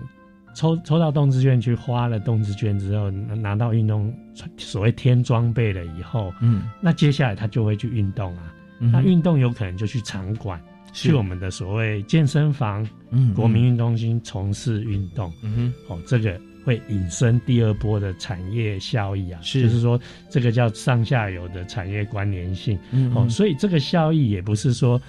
[0.56, 4.14] 抽抽到动资券去花了动资券之后，拿到运动
[4.58, 8.54] 所谓添装备了以后，嗯，那接下来他就会去运动啊。
[8.80, 10.62] 那运动有可能就去场馆，
[10.94, 13.34] 去我们的所谓健身房、嗯。
[13.34, 15.34] 国民运动中心从事运动。
[15.42, 19.98] 嗯哼，哦，这个会引申第二波的产业效益啊，是就是说
[20.30, 22.76] 这个叫上下游的产业关联性。
[22.76, 25.02] 哦，嗯哦所以这个效益也不是说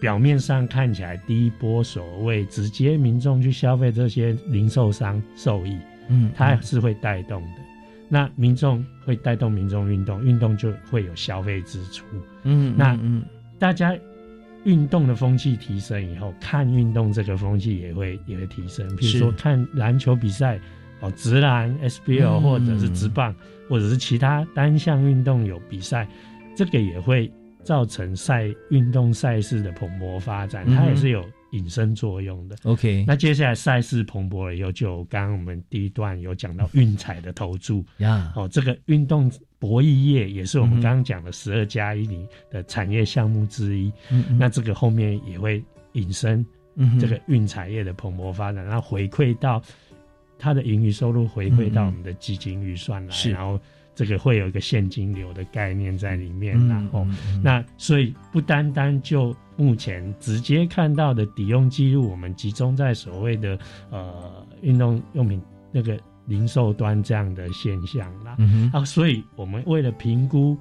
[0.00, 5.76] 表面上看起来第一波所谓直接民众去消费这些零售商受益，
[6.08, 7.58] 嗯它是会带动的。
[8.08, 12.06] 那民众会带动民众运动，运动就会有消费支出。
[12.44, 13.22] 嗯那嗯
[13.58, 13.94] 大家
[14.64, 18.88] 运动的风气提升以后，看运动这个风气也会也会提升。
[18.96, 20.58] 比如说看篮球比赛，
[21.00, 22.42] 哦，直男 SBL、嗯。
[22.42, 23.34] 或者是直棒，
[23.68, 26.06] 或者是其他单项运动有比赛，
[26.56, 27.30] 这个也会
[27.62, 32.56] 造成赛运动赛事的蓬勃发展，嗯它也是有引申作用的。
[32.64, 37.84] OK 那接下来赛事蓬勃了以后，就刚刚我们第一段有讲到运彩的投注。
[37.98, 43.92] 呀，哦，这个运动博弈业也是我们刚刚讲的十二加一里的产业项目之一。
[44.38, 49.62] 那这个后面也会引申嗯这个运彩业的蓬勃发展，然后回馈到
[50.44, 53.58] 它的盈余收入回馈到我们的基金预算来，然后
[53.94, 57.06] 这个会有一个现金流的概念在里面，嗯然后
[57.42, 63.58] 那所以不单单就目前直接看到的抵用记录，我们集中在所谓的
[63.90, 65.40] 呃运动用品
[65.72, 68.34] 那个零售端这样的现象啦。
[68.36, 68.80] 嗯哼。
[68.80, 70.58] 啊，所以我们为了评估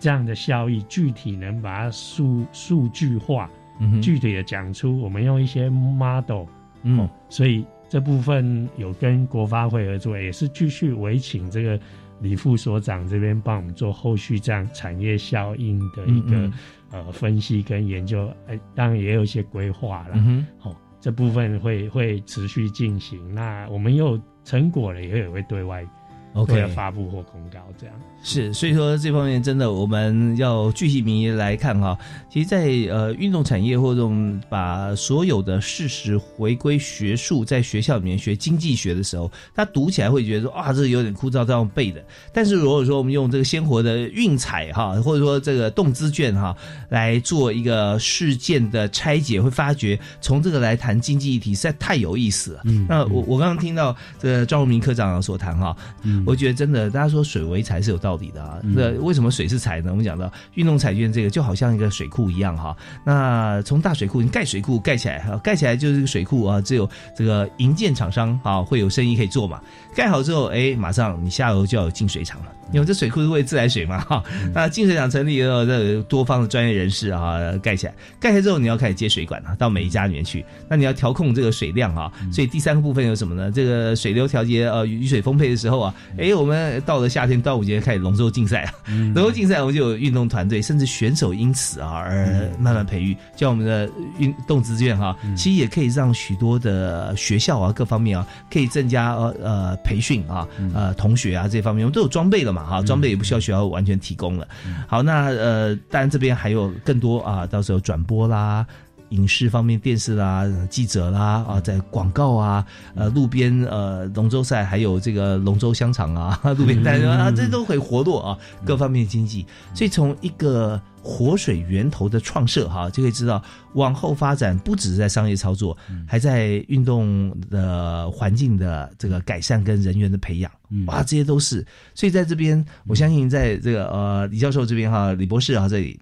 [0.00, 3.48] 这样的效益，具体能把它数数据化，
[3.78, 6.46] 嗯具体的讲出，我们用一些 model，
[6.82, 6.98] 嗯。
[6.98, 11.78] 哦，所以这部分有跟国发会合作，也是继续委请这个
[12.20, 16.52] 李副所长这边帮我们做后续这样产业效应的一个、嗯
[16.90, 20.14] 呃分析跟研究，哎，当然也有一些规划啦。
[20.14, 23.32] 嗯哼好、这部分会会持续进行。
[23.32, 25.86] 那我们有成果了，以后也会对外
[26.34, 27.94] OK 发布或公告这样。
[28.22, 31.96] 是，所以说这方面真的我们要具体名义来看哈。
[32.30, 42.02] 其实在，呃运动产业或这种把所有的事实回归学术，在学校里面学经济学的时候，他读起来会觉得说啊，这有点枯燥，这样背的。
[42.32, 46.56] 但是如果说我们用这个鲜活的运彩哈，或者说这个动资卷哈，
[46.88, 52.62] 来做一个事件的拆解，会发觉从这个来谈经济议题实在太有意思了。
[52.64, 58.58] 嗯那我我刚刚听到这个赵荣明科长所谈哈，嗯我觉得真的，大家说水为财是有道理的啊。
[58.62, 59.90] 嗯那、为什么水是财呢？
[59.90, 62.76] 我们讲到运动彩券这个就好像一个水库一样哈。
[63.04, 69.60] 那从大水库，你盖水库盖起来，哈，盖起来就是这个水库啊，只有这个营建厂商啊会有生意可以做嘛。
[69.94, 74.22] 盖好之后，哎，马上你下游就要有净水厂了，因为这水库是为自来水嘛哈。
[74.52, 80.44] 那净水厂成立以后，这有多方的专业人士啊盖起来，盖起来之后你要开始接水管啊，到每一家里面去。
[80.68, 83.52] 那你要调控这个水量啊，所以第三个部分有什么呢？
[83.52, 88.72] 这个水流调节呃雨水丰沛的时候啊，哎，我们到了夏天端午节开始龙舟竞赛啊，
[89.14, 104.46] 龙舟竞赛我们就有运动团队，甚至选手因此啊而慢慢培育，像我们的运动资源哈，其实也可以让许多的学校啊各方面啊可以增加呃呃培训啊呃同学啊这方面，我们都有装备了嘛哈，装备也不需要学校完全提供了。
[104.86, 108.66] 好，那呃当然这边还有更多啊，到时候转播啦。
[109.10, 119.46] 影视方面，电视啦、记者啦啊，在广告啊，呃，路边呃龙舟赛，还有这个龙舟香肠啊， 路边摊啊，这都可以活络啊，各方面的经济。
[119.74, 123.42] 所以从一个活水源头的创设哈，就可以知道
[123.74, 125.76] 往后发展不只是在商业操作，
[126.08, 130.50] 还在运动的环境的这个改善跟人员的培养，
[130.86, 131.64] 哇，这些都是。
[131.94, 136.00] 所以在这边，我相信在这个呃李教授这边哈，李博士啊这里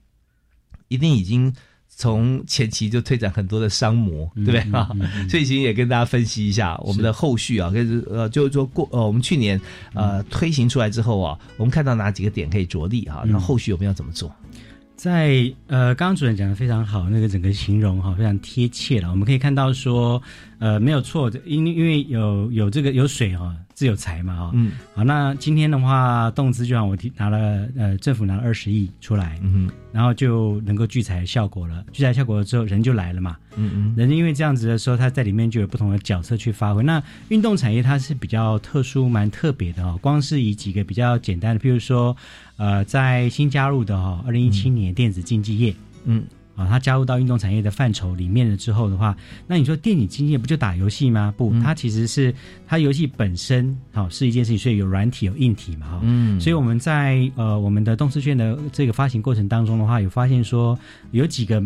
[0.88, 1.52] 一定已经。
[1.94, 4.90] 从前期就推展很多的商模，对不对啊？
[5.30, 9.60] 所以其实也跟大家分析一下我们的后续啊，跟呃，就是说过呃，我们去年
[9.94, 13.22] 呃推行出来之后啊，我们看到哪几个点可以着力啊？
[13.26, 14.34] 那后续我们要怎么做？
[14.96, 19.10] 在呃，刚刚主任讲的非常好，那个整个形容哈非常贴切了。
[19.10, 20.22] 我们可以看到说，
[20.60, 23.52] 呃，没有错，因因为有有这个有水哈，
[23.82, 24.50] 自有财嘛哈。
[24.54, 31.84] 嗯，好，那今天的话，动资就让我提拿了呃，政府拿了二十亿出来，嗯然后就能够聚财效果了。
[31.90, 33.36] 聚财效果了之后，人就来了嘛。
[33.56, 36.84] 嗯嗯，人因为这样子的时候，他在里面就有不同的角色去发挥。
[36.84, 39.98] 那运动产业它是比较特殊、蛮特别的哦。
[40.00, 42.16] 光是以几个比较简单的，譬如说，
[42.56, 45.74] 呃，在新加入的哈、哦，二零一七年电子竞技业，
[46.04, 46.22] 嗯，
[46.54, 51.32] 啊，它加入到运动产业的范畴里面了之后的话，那你说电子竞技业不就打游戏吗？
[51.36, 52.34] 不，它其实是
[52.66, 56.00] 它游戏本身好、是一件事情，所以有软体有硬体嘛哈。
[56.02, 60.78] 嗯所以我们在呃我们的动视券的这个发行过程当中的话，有发现说
[61.10, 61.62] 有几个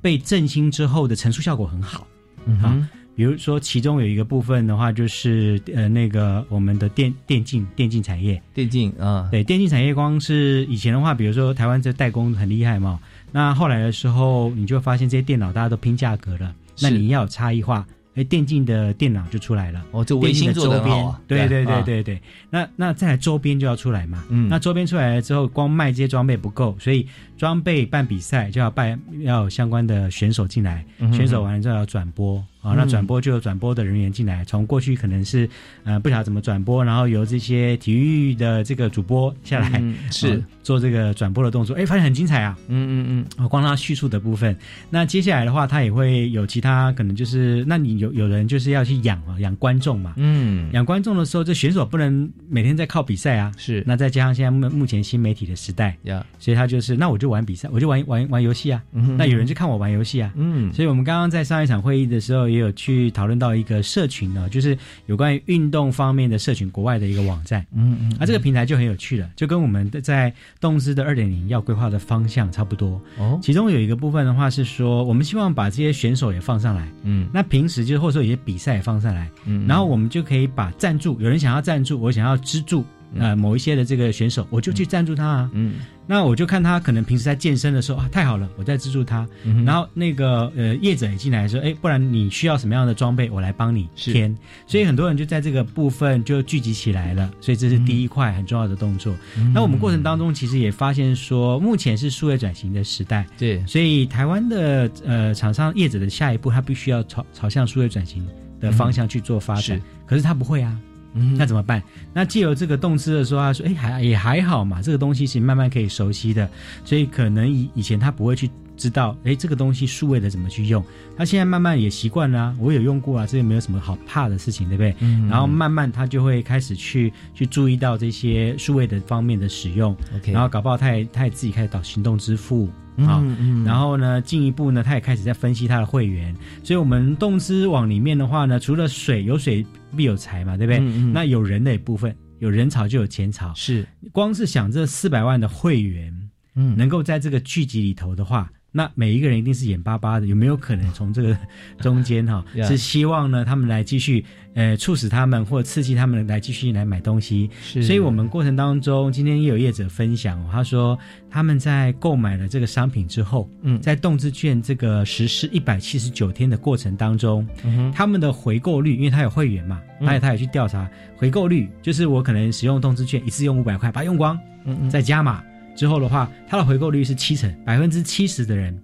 [0.00, 2.06] 被振兴之后的陈述效果很好。
[2.44, 12.98] 嗯啊，比如说，其中有一个部分的话，就是呃，那个我们的电电竞电竞产业，电竞啊，对电竞产业，光是以前的话，比如说台湾这代工很厉害嘛，
[13.32, 17.84] 那后来的时候，你就会发现这些电脑大家都拼价格了，那你要有差异化。
[18.14, 19.82] 哎，电竞的电脑就出来了。
[19.90, 21.20] 哦，这微星做的好啊。
[21.26, 22.20] 对对对对对。
[22.50, 24.22] 那那再来周边就要出来嘛。
[24.28, 24.50] 嗯。
[24.50, 27.08] 那周边出来了之后，光卖这些装备不够，所以
[27.38, 32.44] 装备办比赛就要办要有相关的选手进来，选手完了之后要转播。
[32.62, 35.48] 啊，那转播就有转播的人员进来，从过去可能是
[35.84, 40.42] 呃不晓得怎么转播，然后由这些体育的这个主播下来是。
[40.62, 44.56] 做这个转播的动作，哎，发现很精彩啊，嗯嗯嗯，光他叙述的部分，
[44.90, 63.32] 那接下来的话，他也会有其他可能就是，那你有有人就是要去养啊，养观众嘛，嗯，养观众的时候，这选手不能每天在靠比赛啊，是，那再加上现在目目前新媒体的时代，呀，所以他就是那我就玩比赛，我就玩玩玩游戏啊，嗯那有人就看我玩游戏啊，嗯，所以我们刚刚在上一场会议的时候也有去讨论。
[63.42, 67.66] 到一个社群呢，就是有关于运动方面的社群，国外的一个网站。
[67.74, 73.00] 嗯嗯，啊，这个平台就很有趣了，就跟我们的在动资的二点零要规划的方向差不多。
[73.18, 76.88] 哦，其中有一个部分的话是说，我们希望把这些选手也放上来。
[77.02, 79.28] 嗯，那平时就或者说有些比赛也放上来。
[79.44, 82.84] 嗯，然后我们就可以把赞助，有人想要赞助，我想要资助。
[83.16, 85.50] 呃，某一些的这个选手，我就去赞助他啊。
[85.52, 85.74] 嗯，
[86.06, 89.26] 那我就看他可能平时在健身的时候啊，太好了，我在资助他。
[89.44, 94.36] 嗯然后那个呃业者也进来说，哎，不然你需要什么样的装备，我来帮你添。
[94.66, 97.30] 所以很多人就在这个部分就聚集起来了。
[97.40, 99.14] 所以这是第一块很重要的动作。
[99.54, 103.26] 那我们过程当中其实也发现说，目前是数位转型的时代。
[103.38, 108.26] 对，所以台湾的呃厂商业者的下一步，他必须要朝朝向数位转型
[108.60, 109.80] 的方向去做发展。
[110.06, 110.78] 可是他不会啊。
[111.14, 111.82] 嗯，那怎么办？
[112.12, 116.48] 那借由这个动词的时候，他说：“哎，还也还好嘛，这个东西是慢慢可以熟悉的，
[116.84, 120.82] 所以可能以以前他不会去知道，哎，这个东西数位的怎么去用。
[121.16, 124.94] 他现在慢慢也习惯了，我有用过啊，这也没有什么好怕的事情，对不对？
[125.00, 125.28] 嗯。
[125.28, 129.96] 然后慢慢他就会开始去去注意到这些数位的方面的使用。
[130.16, 130.32] OK。
[130.32, 132.70] 然后搞不好他也他也自己开始导行动支付。
[133.06, 133.24] 啊，
[133.64, 136.34] 然后呢，进一步呢，他也开始在分析他的会员。
[136.62, 139.64] 所以，我们动资网里面的话呢，除了水有水
[139.96, 140.80] 必有财嘛，对不对？
[141.12, 143.52] 那有人的部分，有人潮就有钱潮。
[143.54, 148.50] 是，光是想这四百万的会员，嗯，能够在这个剧集里头的话。
[148.74, 151.36] 那每一个人一定是眼巴巴的，有没有可能从这个
[151.78, 154.24] 中间哈， 是希望呢他们来继续
[154.54, 157.48] 呃促使他们或刺激他们来继续来买东西？
[157.62, 160.98] 是，所以我们过程当中，今天也有业者分享，他说
[161.30, 175.42] 他们在购买了这个商品之后，嗯，在动资券这个实施一百七十九天的过程当中，嗯他们的回购率，因为他有会员嘛，他也他也去调查回购率，就是我可能使用动资券一次用五百块，把它用光，嗯嗯，再加码。
[175.74, 178.78] 之后的话，它的回购率是七成，百分之七十的人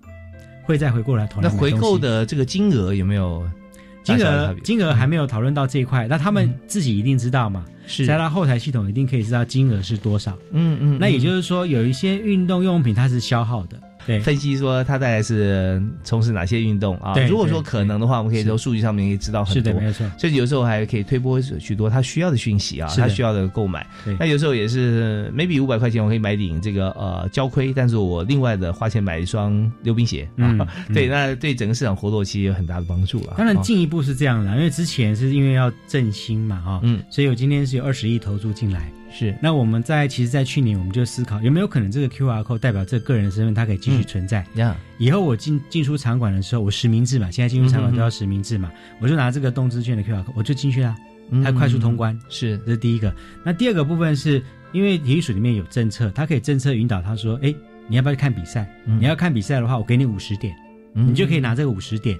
[0.62, 1.42] 会再回过来投。
[1.42, 3.46] 那回购的这个金额有没有？
[4.16, 7.64] 金额金额还没有讨论到这一块，那他们自己一定知道嘛？
[7.86, 10.36] 是在他后台系统一定可以知道金额是多少。
[10.52, 10.98] 嗯嗯。
[11.00, 13.80] 那也就是说，有一些运动用品它是消耗的。
[14.08, 17.14] 对，分析说他大概是从事哪些运动啊？
[17.28, 19.70] 如果说可能的话，我们可以从数据上面可以知道很多。
[19.70, 20.10] 是的，没错。
[20.18, 23.86] 甚至有时候还可以推波许多他需要的讯息啊，他需要的购买。
[24.18, 30.56] 那有时候也是，maybe 五百块钱我可以买顶这个呃胶盔，但是我另外的花钱买一双溜冰鞋啊。
[30.94, 33.34] 对，那对整个市场活络其实有很大的帮助啊。
[33.36, 38.90] 当然进一步是这样的，因为之前是因为要振兴嘛，哈，嗯，所以我今天是有二十亿投注进来。
[39.10, 44.44] 是，那我们在其实，在去年我们就思考有没有可能这个 Q R code 代表这个人的身份，它可以继续存在。
[44.54, 50.94] 呀，以后我进进出场馆的时候，我实名制嘛，现在进入场馆都要实名制嘛，我就拿这个动资券的 Q R code，我就进去了，
[51.42, 52.18] 它快速通关。
[52.28, 53.12] 是，这是第一个。
[53.44, 54.42] 那第二个部分是
[54.72, 57.54] 因为体育署里面有政策，它可以政策引导，他说，哎，
[57.88, 58.68] 你要不要去看比赛？
[58.84, 60.54] 你要看比赛的话，我给你五十点，
[60.92, 62.18] 你就可以拿这个五十点，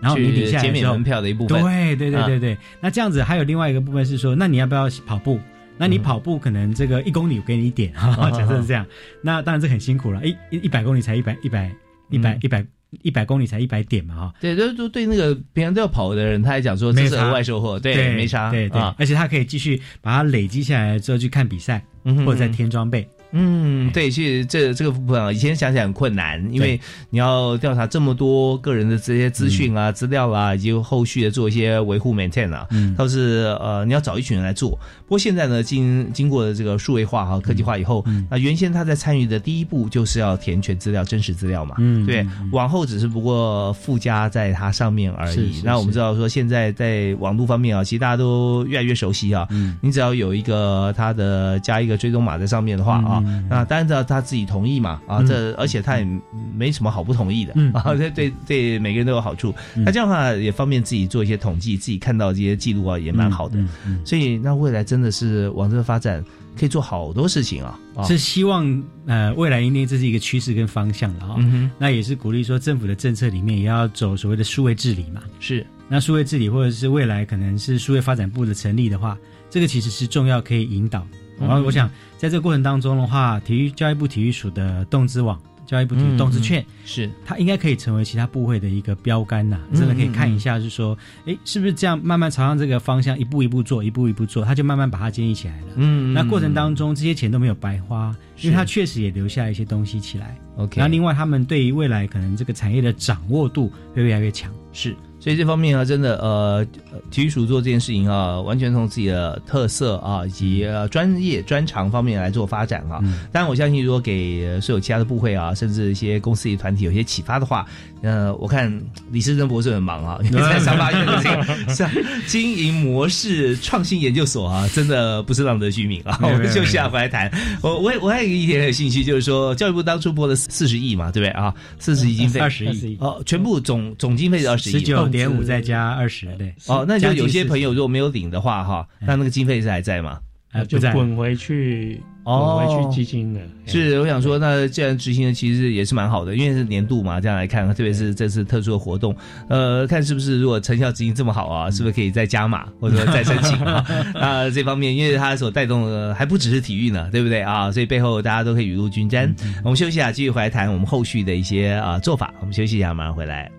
[0.00, 1.62] 然后你底下减免门票的一部分。
[1.62, 2.58] 对对对对对。
[2.80, 5.40] 那这样子还有另外一个部分是说，那你要不要跑步？
[5.78, 7.92] 那你跑步可能这个一公里我给你一点，
[8.32, 8.86] 假设是这样，
[9.22, 11.70] 那当然这很辛苦了，一一百公里才一百一百
[12.10, 12.66] 一百一百
[13.02, 14.34] 一百公里才一百点嘛，哈。
[14.40, 21.84] 对，就就对那个平常都要跑的人，他来讲说这是额外收获，对，没差，对对，而且他可以继续把它累积下来之后去看比赛，
[22.24, 23.06] 或者再添装备。
[23.38, 26.80] 嗯，对，其实这这个部分啊，以前想想很困难，因为
[27.10, 32.94] 你要调查这么多个人的这些资讯啊、资料啊，以及后续的做一些维护 maintain 啊，嗯。
[32.96, 34.70] 倒是呃，你要找一群人来做。
[34.70, 45.60] 不过现在呢，经经过了这个数位化哈、科技化以后，那原先他在参与的第一步就是要填全资料、真实资料嘛，嗯，对，往后只是不过附加在它上面而已。
[45.62, 53.22] 那我们知道说，现在在网络方面啊，其实大家都越来越熟悉啊，嗯，你只要有一个它的加一个追踪码在上面的话啊。
[53.48, 56.06] 那当然知道他自己同意嘛啊，这而且他也
[56.54, 59.54] 没什么好不同意的啊，这对对，每个人都有好处。
[59.74, 63.58] 那这样的话也方便自己做一些统计，自己看到这些记录啊，也蛮好的。
[64.04, 66.24] 所以那未来真的是往这个发展。
[66.58, 67.78] 可以做好多事情啊！
[68.08, 71.36] 是希望呃未来一定这是一个趋势跟方向了哈。
[71.78, 75.20] 那也是鼓励说政府的政策里面也要走所谓的数位治理嘛。
[75.38, 79.18] 是，那数位治理或者是未来可能是数位发展部的成立的话，
[79.50, 81.06] 这个其实是重要可以引导。
[81.38, 85.38] 然后我想在这个过程当中的话，体育教育部体育署的动资网。
[85.66, 95.66] 教育部体育动资券是它应该可以成为其他部会的一个标杆呐，真的可以看一下，是说，哎，是不是这样慢慢朝向这个方向一步一步做，一步一步做，他就慢慢把它建立起来了。
[95.74, 100.38] 嗯，那过程当中这些钱都没有白花，因为它确实也留下一些东西起来。
[100.56, 104.52] OK，那另外他们对于未来可能这个产业的掌握度会越来越强。
[104.72, 104.94] 是。
[105.26, 106.64] 所以这方面啊，真的呃，
[107.10, 113.00] 体育署做这件事情啊，完全从自己的特色啊以及专业专长方面来做发展啊。
[113.32, 117.66] 当然，我相信如果给所有其他的部会啊，甚至一些公司、团体有些启发的话，
[118.02, 118.70] 呃，我看
[119.10, 121.90] 李世珍博士很忙啊， 在三八院的这个像
[122.26, 126.18] 经营模式创新研究所啊，真的不是浪得虚名啊。
[126.22, 127.30] 我们休息下回来谈。
[127.62, 131.52] 我我我还有一点有兴趣，就是说教育部当初拨了四十亿嘛，对不对啊？
[131.78, 134.72] 四十亿经费，二十亿哦，全部总总经费是二十亿。
[134.74, 140.18] 十九点五再加二十，对哦，那就有些朋友如果没有领的话，哈，那那个经费是还在吗？
[140.64, 143.40] 就滚回去，滚回去基金的。
[143.66, 149.14] 是，我想说，那既然执行的其实也是蛮好的，因为是年度嘛，这样来看，特别是这次特殊的活动，
[149.48, 153.84] 呃，看是不是如果成效执行这么好啊，是不是可以再加码或者再申请啊？
[154.14, 157.70] 啊，这方面，因为它所带动的还不只是体育呢，对不对啊？
[157.72, 159.34] 所以背后大家都可以雨露均沾。
[159.64, 162.32] 我们休息一下，继续回来谈我们后续的一些啊做法。
[162.40, 163.55] 我们休息一下，马上回来。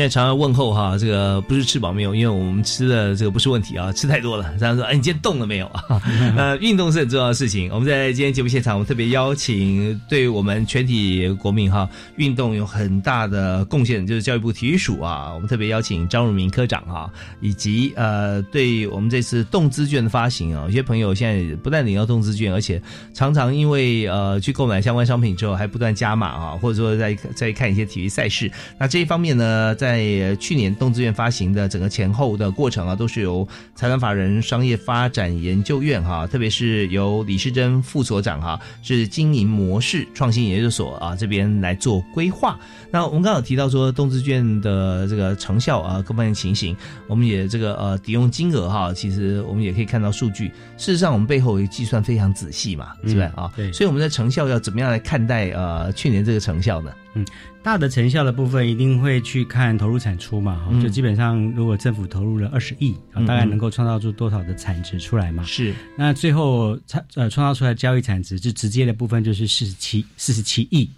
[0.00, 2.14] 现在常常问候哈，这个不是吃饱没有？
[2.14, 4.44] 因为我们吃的这个不是问题啊，吃太多了。
[4.58, 6.00] 常常说，哎，你今天动了没有啊？
[6.38, 7.70] 呃，运动是很重要的事情。
[7.70, 11.86] 我们在今天节目现场，我们特别邀请对我们全体国民哈，
[12.16, 15.34] 运动有很大的贡献，就是教育部体育署啊。
[15.34, 22.80] 我们特别邀请张汝明科长哈，以及呃，对我们这次动资券的发行啊，有些朋友现在不但领到动资券，而且
[23.12, 28.50] 常常因为呃去购买相关商品之后，还不断加码啊，或者说在在看一些体育赛事。
[28.78, 42.56] 那这一方面呢，在在去年动资院发行的整个前后的过程啊，都是由财团法人商业发展研究院哈，特别是由李世珍副所长哈，是经营模式创新研究所啊这边来做规划。
[42.92, 46.76] 那我们刚刚有提到说动资券的这个成效啊，各方面情形，
[47.08, 50.52] 我们也这个呃抵用金额哈，其实我们也可以看到数据。
[50.76, 53.50] 事实上，我们背后也计算非常仔细嘛，是不是啊？
[53.56, 56.92] 对，所以我们的成效要怎么样来看待呃去年这个成效呢？
[57.14, 57.26] 嗯。
[57.62, 62.96] 大的成效的部分一定会去看投入产出嘛，就基本上如果政府投入了二十亿，
[63.26, 65.44] 大概能够创造出多少的产值出来嘛？
[65.44, 65.74] 是。
[65.94, 70.88] 那最后创呃创造出来交易产值，就直接的部分就是四十七四十七亿，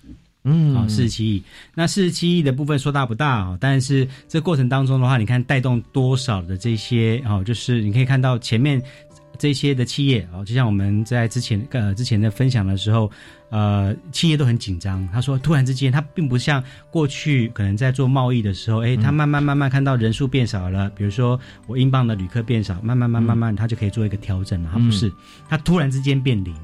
[0.44, 1.42] 嗯，啊四十七亿。
[1.74, 3.58] 那四十七亿的部分说大不大啊？
[3.60, 8.80] 但是这过程当中的话，你看带动多少的这些哦，就是你可以看到前面
[9.36, 13.10] 这些的企业哦，就像我们在之前呃之前的分享的时候。
[13.52, 15.06] 呃，企业都很紧张。
[15.12, 24.70] 他说，突然之间，他并不像过去可能在做贸易的时候，哎，他慢慢慢慢看到人数变少了，比如说我英镑的旅客变少，慢慢慢慢慢，他就可以做一个调整了。
[24.72, 25.12] 他不是，
[25.50, 26.56] 他突然之间变零，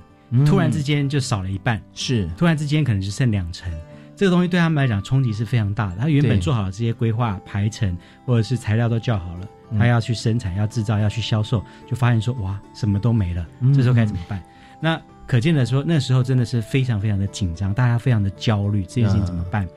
[0.46, 3.70] 突然之间就少了一半，是，突然之间可能就剩两成。
[4.16, 5.96] 这个东西对他们来讲冲击是非常大的。
[5.96, 9.46] 他原本做好了这些规划排程，或者是材料都叫好了，
[9.78, 13.46] 他要去生产、要制造、要去销售，就发现说哇，什么都没了。
[13.74, 14.42] 这时候该怎么办？
[14.80, 14.98] 那。
[15.28, 19.68] 可见的说，那时候真的是非常非常的紧张，大家非常的焦虑，这件事情怎么办？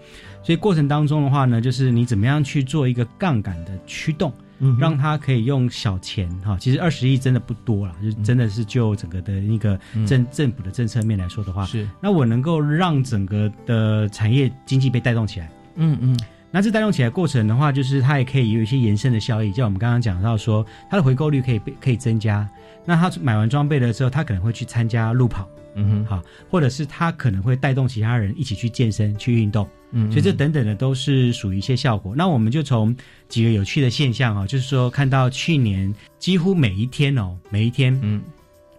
[0.42, 9.78] 所以过程当中的话呢，就是你怎么样去做一个杠杆的驱动，嗯让它可以用小钱哈，其实二十亿真的不多了，就真的是就整个的那个
[10.08, 11.88] 政政府的政策面来说的话，是。
[12.00, 16.18] 那我能够让整个的产业经济被带动起来，嗯嗯。
[16.52, 22.48] 那这带动起来过程的话，就是它也可以有一些延伸的效益，像我们刚刚讲到说，它的回购率可以被可以增加。
[22.84, 32.16] 那他买完装备了之后，他可能会去参加路跑，嗯哼，好，或者是他可能会带动其他人一起去健身、去运动，嗯所以这等等的都是属于一些效果。
[32.16, 32.94] 那我们就从
[33.30, 38.20] 几个有趣的现象啊，就是说看到去年几乎每一天哦，每一天，嗯，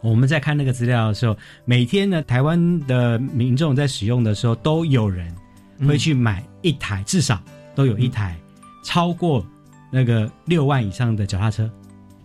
[0.00, 5.32] 我们在看那个资料的时候，每天呢，台湾的民众在使用的时候，都有人
[5.86, 7.40] 会去买一台，至少
[7.74, 8.36] 都有一台
[8.84, 9.44] 超过
[9.90, 11.70] 那个六万以上的脚踏车。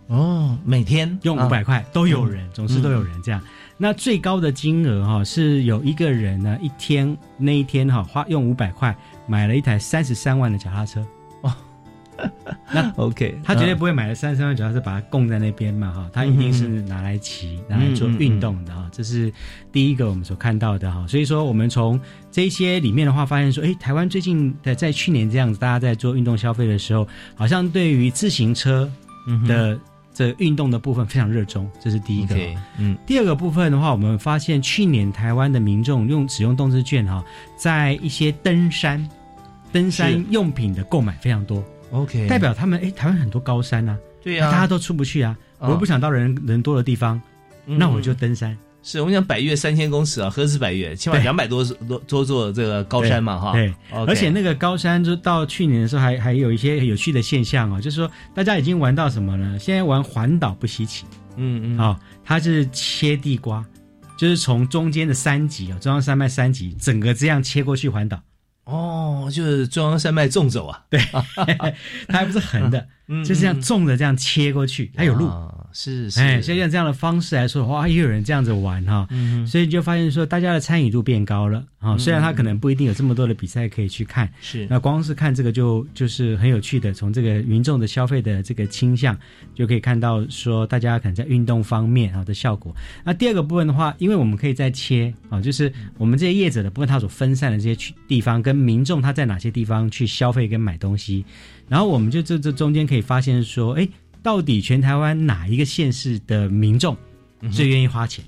[0.08, 3.40] 哦，每天用五百块都有人，总是都有人这样。
[3.76, 8.96] 那最高的金额哈、是有一个人呢，一天那一天哈、花用五百块
[9.26, 11.06] 买了一台三十三万的脚踏车。
[12.18, 12.30] 哦，
[12.72, 18.88] 那 OK，他绝对不会买了三十三万脚踏车把它供在那边嘛哈，他一定是拿来骑、拿来做运动的哈。
[18.92, 19.32] 这是
[19.72, 21.06] 第一个我们所看到的哈。
[21.06, 22.00] 所以说，我们从
[22.30, 28.90] 这些里面的话，发现说，哎，台湾最近的在去年这样子，大家在做运动消费的时候，好像对于自行车
[29.46, 29.78] 的
[30.12, 32.34] 这运动的部分非常热衷，这是第一个。
[32.78, 37.24] 嗯，第二个部分的话，我们发现去年台湾的民众用使用动资券哈，
[37.56, 39.08] 在一些登山、
[39.70, 41.62] 登山用品的购买非常多。
[41.90, 47.20] OK，代表他们哎，台湾很多高山啊，对呀那大家都出不去啊，哦我又不想到人人多的地方，
[47.66, 48.56] 嗯那我就登山。
[48.80, 53.52] 是我们讲百越三千公尺啊，何止百越，起码对两百多多多座这个高山嘛哈。
[53.52, 59.58] 对而且那个高山就到去年的时候还还有一些有趣的现象啊，就是说大家已经玩到什么呢？
[59.58, 61.04] 现在玩环岛不稀奇，
[61.36, 63.62] 嗯嗯，哦，它是切地瓜，
[64.16, 68.18] 就是从中间的山脊啊，中央山脉山脊整个这样切过去环岛。
[68.68, 71.00] 哦，就是中央山脉纵走啊，对，
[72.06, 75.30] 它还不是横的，嗯就这样纵着这样切过去，它有路。
[75.80, 84.66] 是是，哎，所以用这样的方式来说，的话，也有人这样子玩哈、嗯所以就发现说，大家的参与度变高了啊、嗯虽然他可能不一定有这么多的比赛可以去看，是。
[84.68, 89.16] 那光是看这个就就是很有趣的，从这个民众的消费的这个倾向，
[89.54, 92.74] 就可以看到说，大家可能在运动方面啊的效果。
[93.04, 101.24] 那第二个部分的话，因为我们可以再切啊，就是我们这些业者的部分，他所分散的这些区地方，跟民众他在哪些地方去消费跟买东西，
[101.68, 103.88] 然后我们就这这中间可以发现说，哎，
[104.22, 106.96] 到底全台湾哪一个县市的民众
[107.52, 108.24] 最愿意花钱？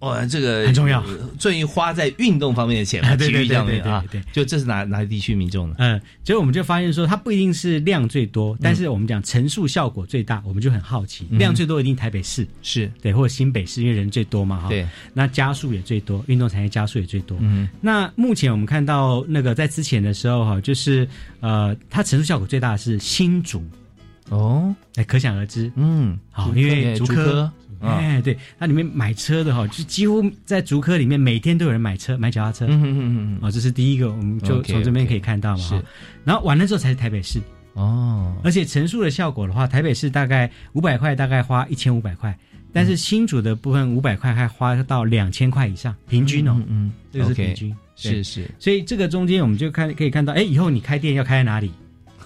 [0.00, 1.02] 哦，这个很重要，
[1.38, 5.76] 最花在运动方面的钱嘛， 啊对对对对啊对，就这是哪哪地区民众呢？
[5.78, 11.38] 嗯，所以我们就发现说，它不一定是量最多，但是我们讲乘数效果最大，我们就很好奇，嗯。
[11.38, 12.90] 量最多一定台北市是。
[13.00, 14.68] 对，或者新北市，因为人最多嘛哈。
[14.68, 17.38] 对，那加速也最多，运动产业加速也最多。
[17.40, 21.08] 嗯那目前我们看到那个在之前的时候哈，就是
[21.40, 23.64] 呃，它乘数效果最大的是新竹，
[24.30, 27.50] 哦，哎，可想而知，嗯，好，因为竹竹科。
[27.80, 35.62] 哎，对，它里面买车的哈，就几乎在竹科里面每天都有人买车买脚踏车，嗯嗯嗯嗯哦，这是第一个，我们就从这边可以看到嘛。
[35.62, 35.74] 是。
[35.74, 35.82] 哈。
[36.24, 37.40] 然后完了之后才是台北市，
[37.74, 42.34] 哦，而且陈述的效果的话，台北市大概五百块，大概花一千五百块，
[42.72, 48.12] 但是新竹的部分五百块还花到两千块以上，平均哦，嗯嗯，这个是平均，对。
[48.12, 51.70] 是是，所以这个中间我们就看可以看到，哎，以后你开店要开在哪里？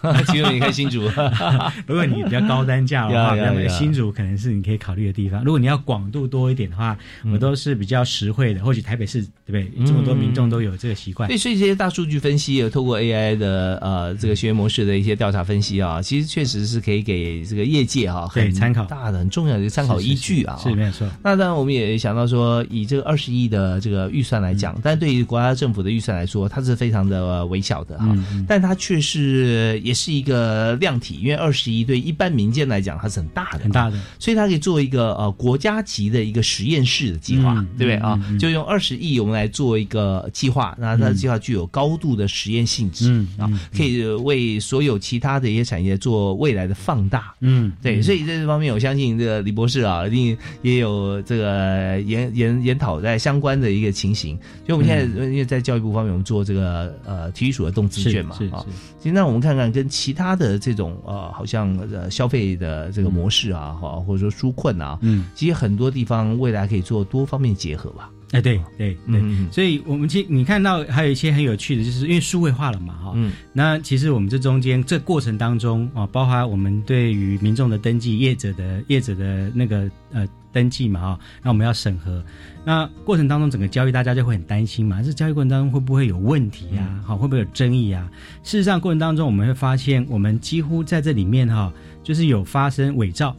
[0.29, 1.03] 其实你看新竹，
[1.87, 5.43] 如果你比较高单价的话， 那么新竹可能是你可以考虑的地方。
[5.45, 6.97] 如果你要广度多一点的话，
[7.33, 8.63] 我都是比较实惠的。
[8.65, 9.87] 或许台北市对不对？
[9.87, 20.57] 这么多民众都有这个习惯对，，所以这些大数据分析，有透过 AI 的呃这个学习模式的一些调查分析啊，其实确实是可以给这个业界哈、很对参考大的很重要的一个参考依据啊。
[20.63, 21.09] 是没有错。
[21.23, 37.97] 那当然，我们也想到说，以这个二十亿的这个预算来嗯讲，但对于国家政府的预算来说，它是非常的呃微小的哈、嗯嗯但它却是也是一个量体，因为二十亿对一般民间来讲，它是很大的，很大的，所以它可以做一个呃国家级的一个实验室的计划，嗯对不对？
[37.97, 38.21] 啊？
[38.39, 47.35] 就用二十亿我们来做一个计划，那它的计划具有高度的实验性质、嗯啊，可以为所有其他的一些产业做未来的放大。
[47.41, 54.37] 嗯，对，所以在这方面，我相信这个李博士啊，一定也有这个研研研讨在相关的一个情形。
[54.67, 58.65] 所以我们现在、因为在教育部方面，我们做这个呃体育署的动资券嘛，啊。
[59.01, 68.11] 其实那我们看看跟其他的这种呃，好像呃消费的这个模式啊，哈、或者说纾困啊，嗯，其实很多地方未来可以做多方面结合吧。
[68.33, 69.49] 哎，对对对，嗯。
[69.53, 82.23] 所以我们其实你看到还有一些很有趣的，就是因为数位化了嘛，哈、嗯，那其实我们这中间这过程当中啊，包括我们对于民众的登记、业者的业者的那个呃登记嘛，哈，那我们要审核。
[82.65, 87.01] 那过程当中，整个交易大家就会很担心嘛，这交易过程当中会不会有问题啊？
[87.05, 88.11] 好、会不会有争议啊？
[88.43, 91.73] 事实上，过程当中我们会发现，我们几乎在这里面哈，
[92.03, 93.35] 就是有发生伪造。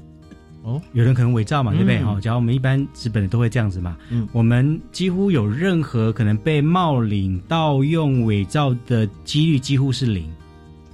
[0.62, 2.02] 哦，有人可能伪造嘛，对不对？
[2.04, 10.30] 嗯、假如我们一般资本的都会这样子嘛，嗯，我们几乎有任何可能被冒领、盗用、伪造的几率几乎是零。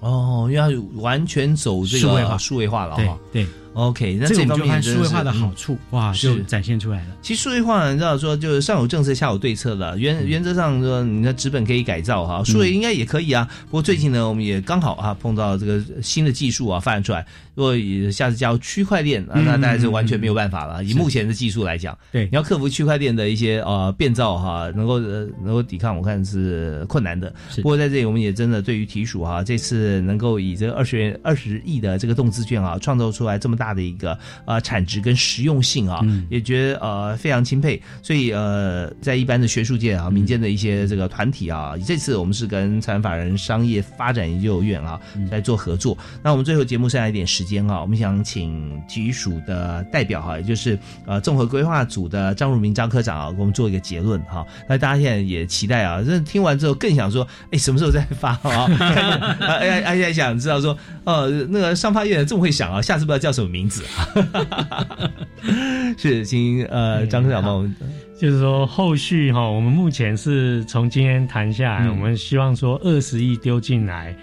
[0.01, 3.17] 哦，要完全走这个数位化数位化了对哈。
[3.33, 7.07] 对 OK，那这个我们这方面就看数位化的好处，哇，就展现出来了。
[7.21, 9.97] 其实数位化，你知道说，就是上有政策，下有对策的。
[9.97, 13.47] 原原则上说，你的纸本可以改造哈，数位应该也可以啊。
[13.65, 17.25] 不过最近呢，我们也刚好啊碰到这个新的技术啊发展出来。
[17.53, 20.83] 如果以下次加入区块链啊，那当然是完全没有办法了。
[20.83, 27.33] 以目前的技术来讲，对，你要克服区块链的一些呃变造哈，能够呃能够抵抗，我看是困难的。
[27.57, 37.81] 不过在这里，我们也真的对于提署哈，这次能够以这个二十元二十亿的这个动资券啊，创造出来这么大的一个呃产值跟实用性啊，也觉得呃非常钦佩。
[38.01, 44.99] 所以呃，在一般的学术界啊、民间的一些这个团体啊，这次我们是跟财团法人商业发展研究院啊
[45.29, 45.97] 在做合作。
[46.23, 54.45] 那我们最后节目剩下一点时间啊，我们想请体育署的代表哈，也就是呃综合规划组的张如明张科长啊，给我们做一个结论哈。
[54.67, 58.65] 那大家现在也期待啊，这听完之后更想说，哎，什么时候再发啊？
[59.39, 65.09] 哎哎哎，想知道说，呃，那个上发院这么会想啊，下次不知道叫什么名字啊？
[65.97, 67.73] 是，请呃张科长帮我们。
[68.19, 74.15] 就是说，后续哈，我们目前是从今天谈下来，嗯我们希望说二十亿丢进来，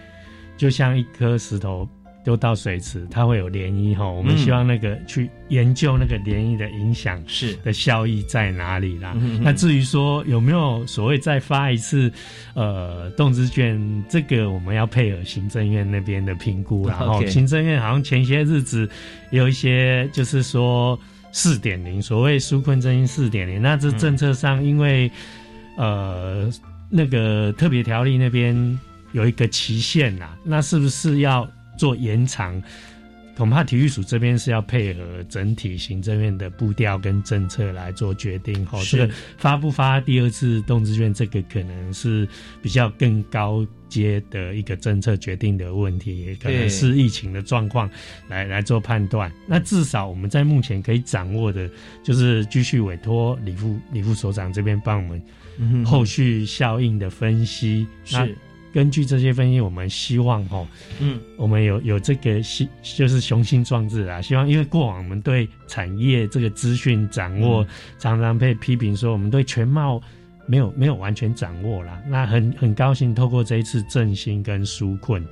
[0.56, 1.88] 就像一颗石头
[2.24, 4.08] 丢到水池，它会有涟漪哈。
[4.08, 9.16] 我们嗯希望那个去研究那个涟漪的影响是的效益在哪里啦。
[9.40, 12.12] 那至于说有没有所谓再发一次
[12.54, 16.96] 呃动资券，这个我们要配合行政院那边的评估啦。
[17.00, 18.88] 然后行政院好像前些日子
[19.30, 20.98] 有一些就是说。
[21.34, 25.10] 四点零，所谓纾困振兴四点零，那这政策上，因为、
[25.78, 26.50] 呃
[26.90, 28.78] 那个特别条例那边
[29.12, 32.62] 有一个期限啦，那是不是要做延长？
[33.34, 38.78] 恐怕体育署这边是要配合整体行政院的步调跟政策来做决定哈。
[38.80, 42.28] 是这个发不发第二次动资券，这个可能是
[42.60, 47.88] 比较更高阶的一个政策决定的问题，也可能是疫情的状况
[48.28, 49.32] 来来做判断。
[49.46, 51.68] 那至少我们在目前可以掌握的，
[52.04, 57.86] 就是继续委托李副李副所长这边帮我们后续效应的分析。
[58.04, 58.28] 是那
[58.72, 60.66] 根据这些分析，我们希望哈，
[61.00, 64.22] 嗯，我们有有这个心，就是雄心壮志啊。
[64.22, 67.68] 希望因为过往我们对产业这个资讯掌握，嗯
[67.98, 70.00] 常常被批评说我们对全貌
[70.46, 72.02] 没有没有完全掌握啦。
[72.08, 75.22] 那很很高兴透过这一次振兴跟纾困，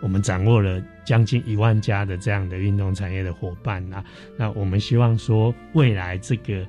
[0.00, 4.02] 我们掌握了将近一万家的这样的运动产业的伙伴啊。
[4.36, 6.66] 那我们希望说未来这个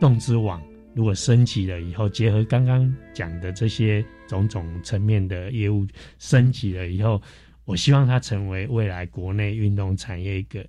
[0.00, 0.60] 动之网。
[0.92, 5.84] 如果升级了以后，结合刚刚讲的这些种种层面的业务
[6.18, 7.20] 升级了以后，
[7.64, 10.64] 我希望它成为未来国内运动产业一个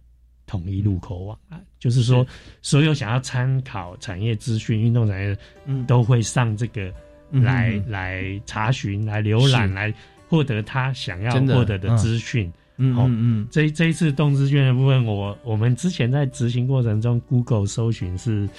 [0.47, 2.25] 统一入口网啊，就是说，
[2.61, 6.91] 所有想要参考产业资讯、运动产业，嗯都会上这个
[7.29, 9.93] 嗯来、嗯来查询、来浏览、是来
[10.27, 12.51] 获得他想要获得的嗯资讯。
[12.77, 18.49] 嗯好嗯嗯这这一次动资券的部分，我我们之前在执行过程中，Google 搜寻是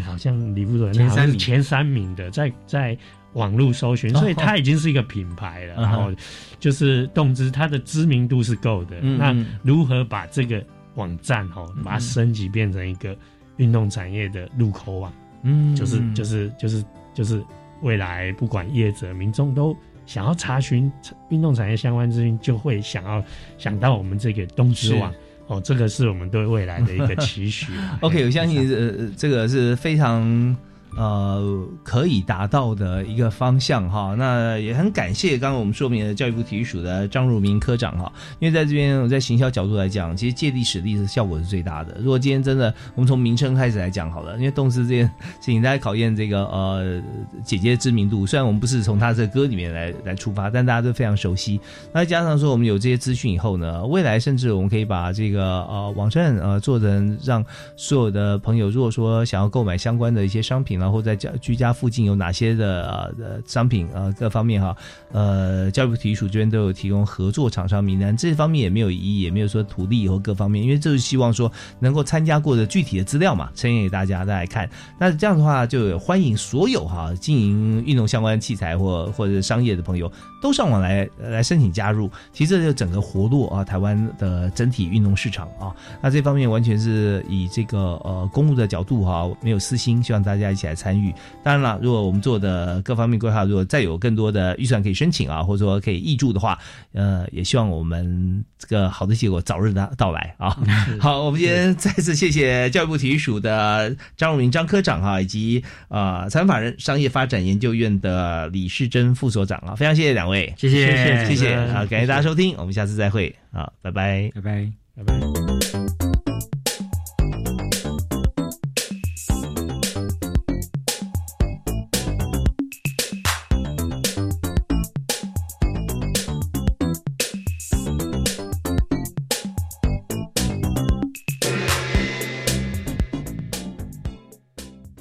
[0.00, 2.96] 好像李副总前三名前三名的，在在
[3.34, 5.74] 网络搜寻，哦所以它已经是一个品牌了。
[5.74, 6.10] 然后
[6.58, 9.00] 就是动之，它的知名度是够的。
[9.00, 10.64] 那如何把这个
[10.94, 13.16] 网站哈、把它升级变成一个
[13.58, 15.12] 运动产业的入口网？
[15.42, 17.44] 嗯就是就是就是就是
[17.82, 19.76] 未来不管业者、民众都
[20.06, 20.90] 想要查询
[21.28, 23.22] 运动产业相关资讯，就会想要
[23.58, 25.12] 想到我们这个东资网。
[25.46, 27.98] 哦，这个是我们对未来的一个期许啊。
[28.00, 30.56] OK，我相信呃这个是非常
[30.96, 34.14] 呃可以达到的一个方向哈。
[34.16, 41.96] 那也很感谢刚刚我们说明的教育部体育署的张汝明科长哈，因为在这边我在行销角度来讲，其实借力使力是效果是最大的。
[41.98, 47.02] 如果今天真的我们从名称开始来讲好了，因为动词这件事情，大家考验这个呃
[47.44, 51.60] 姐姐的知名度，虽然我们不是从她这个歌里面来来出发，但大家都非常熟悉。
[51.92, 57.44] 那加上说我们有这些资讯以后呢，未来甚至我们可以把这个呃网站呃做成让
[57.76, 64.76] 所有的朋友，如果说想要购买相关的一些商品呢然后在家居家附近有哪些的呃商品呃各方面哈，
[65.12, 74.68] 呃教育部体育署这边都有提供合作厂商名单，这方面也没有疑义，也没有说土地或各方面，因为这是希望说能够参加过的具体的资料嘛，呈现给大家再来看。
[74.98, 80.12] 那这样的话，就欢迎所有哈经营运动相关器材或或者商业的朋友
[80.44, 82.10] 都上网来来申请加入。
[82.34, 85.72] 其实这就整个活络啊台湾的整体运动市场啊。
[86.02, 91.14] 那这方面完全是以这个呃公务的角度哈，没有私心，希望大家一起来来参与。
[91.42, 96.58] 当然了，如果我们做的各方面规划，如果再有更多的预算可以申请啊，或者说可以挹注的话，
[96.92, 100.58] 呃，也希望我们这个好的结果早日的到来啊。
[100.98, 113.34] 好，我们今天再次谢谢教育部体育署的张荣明张科长啊，以及啊财团法人商业发展研究院的李世珍副所长啊，非常谢谢两位，谢谢谢谢啊，感谢大家收听，我们下次再会。
[113.52, 115.83] 啊，拜拜，拜拜，拜拜。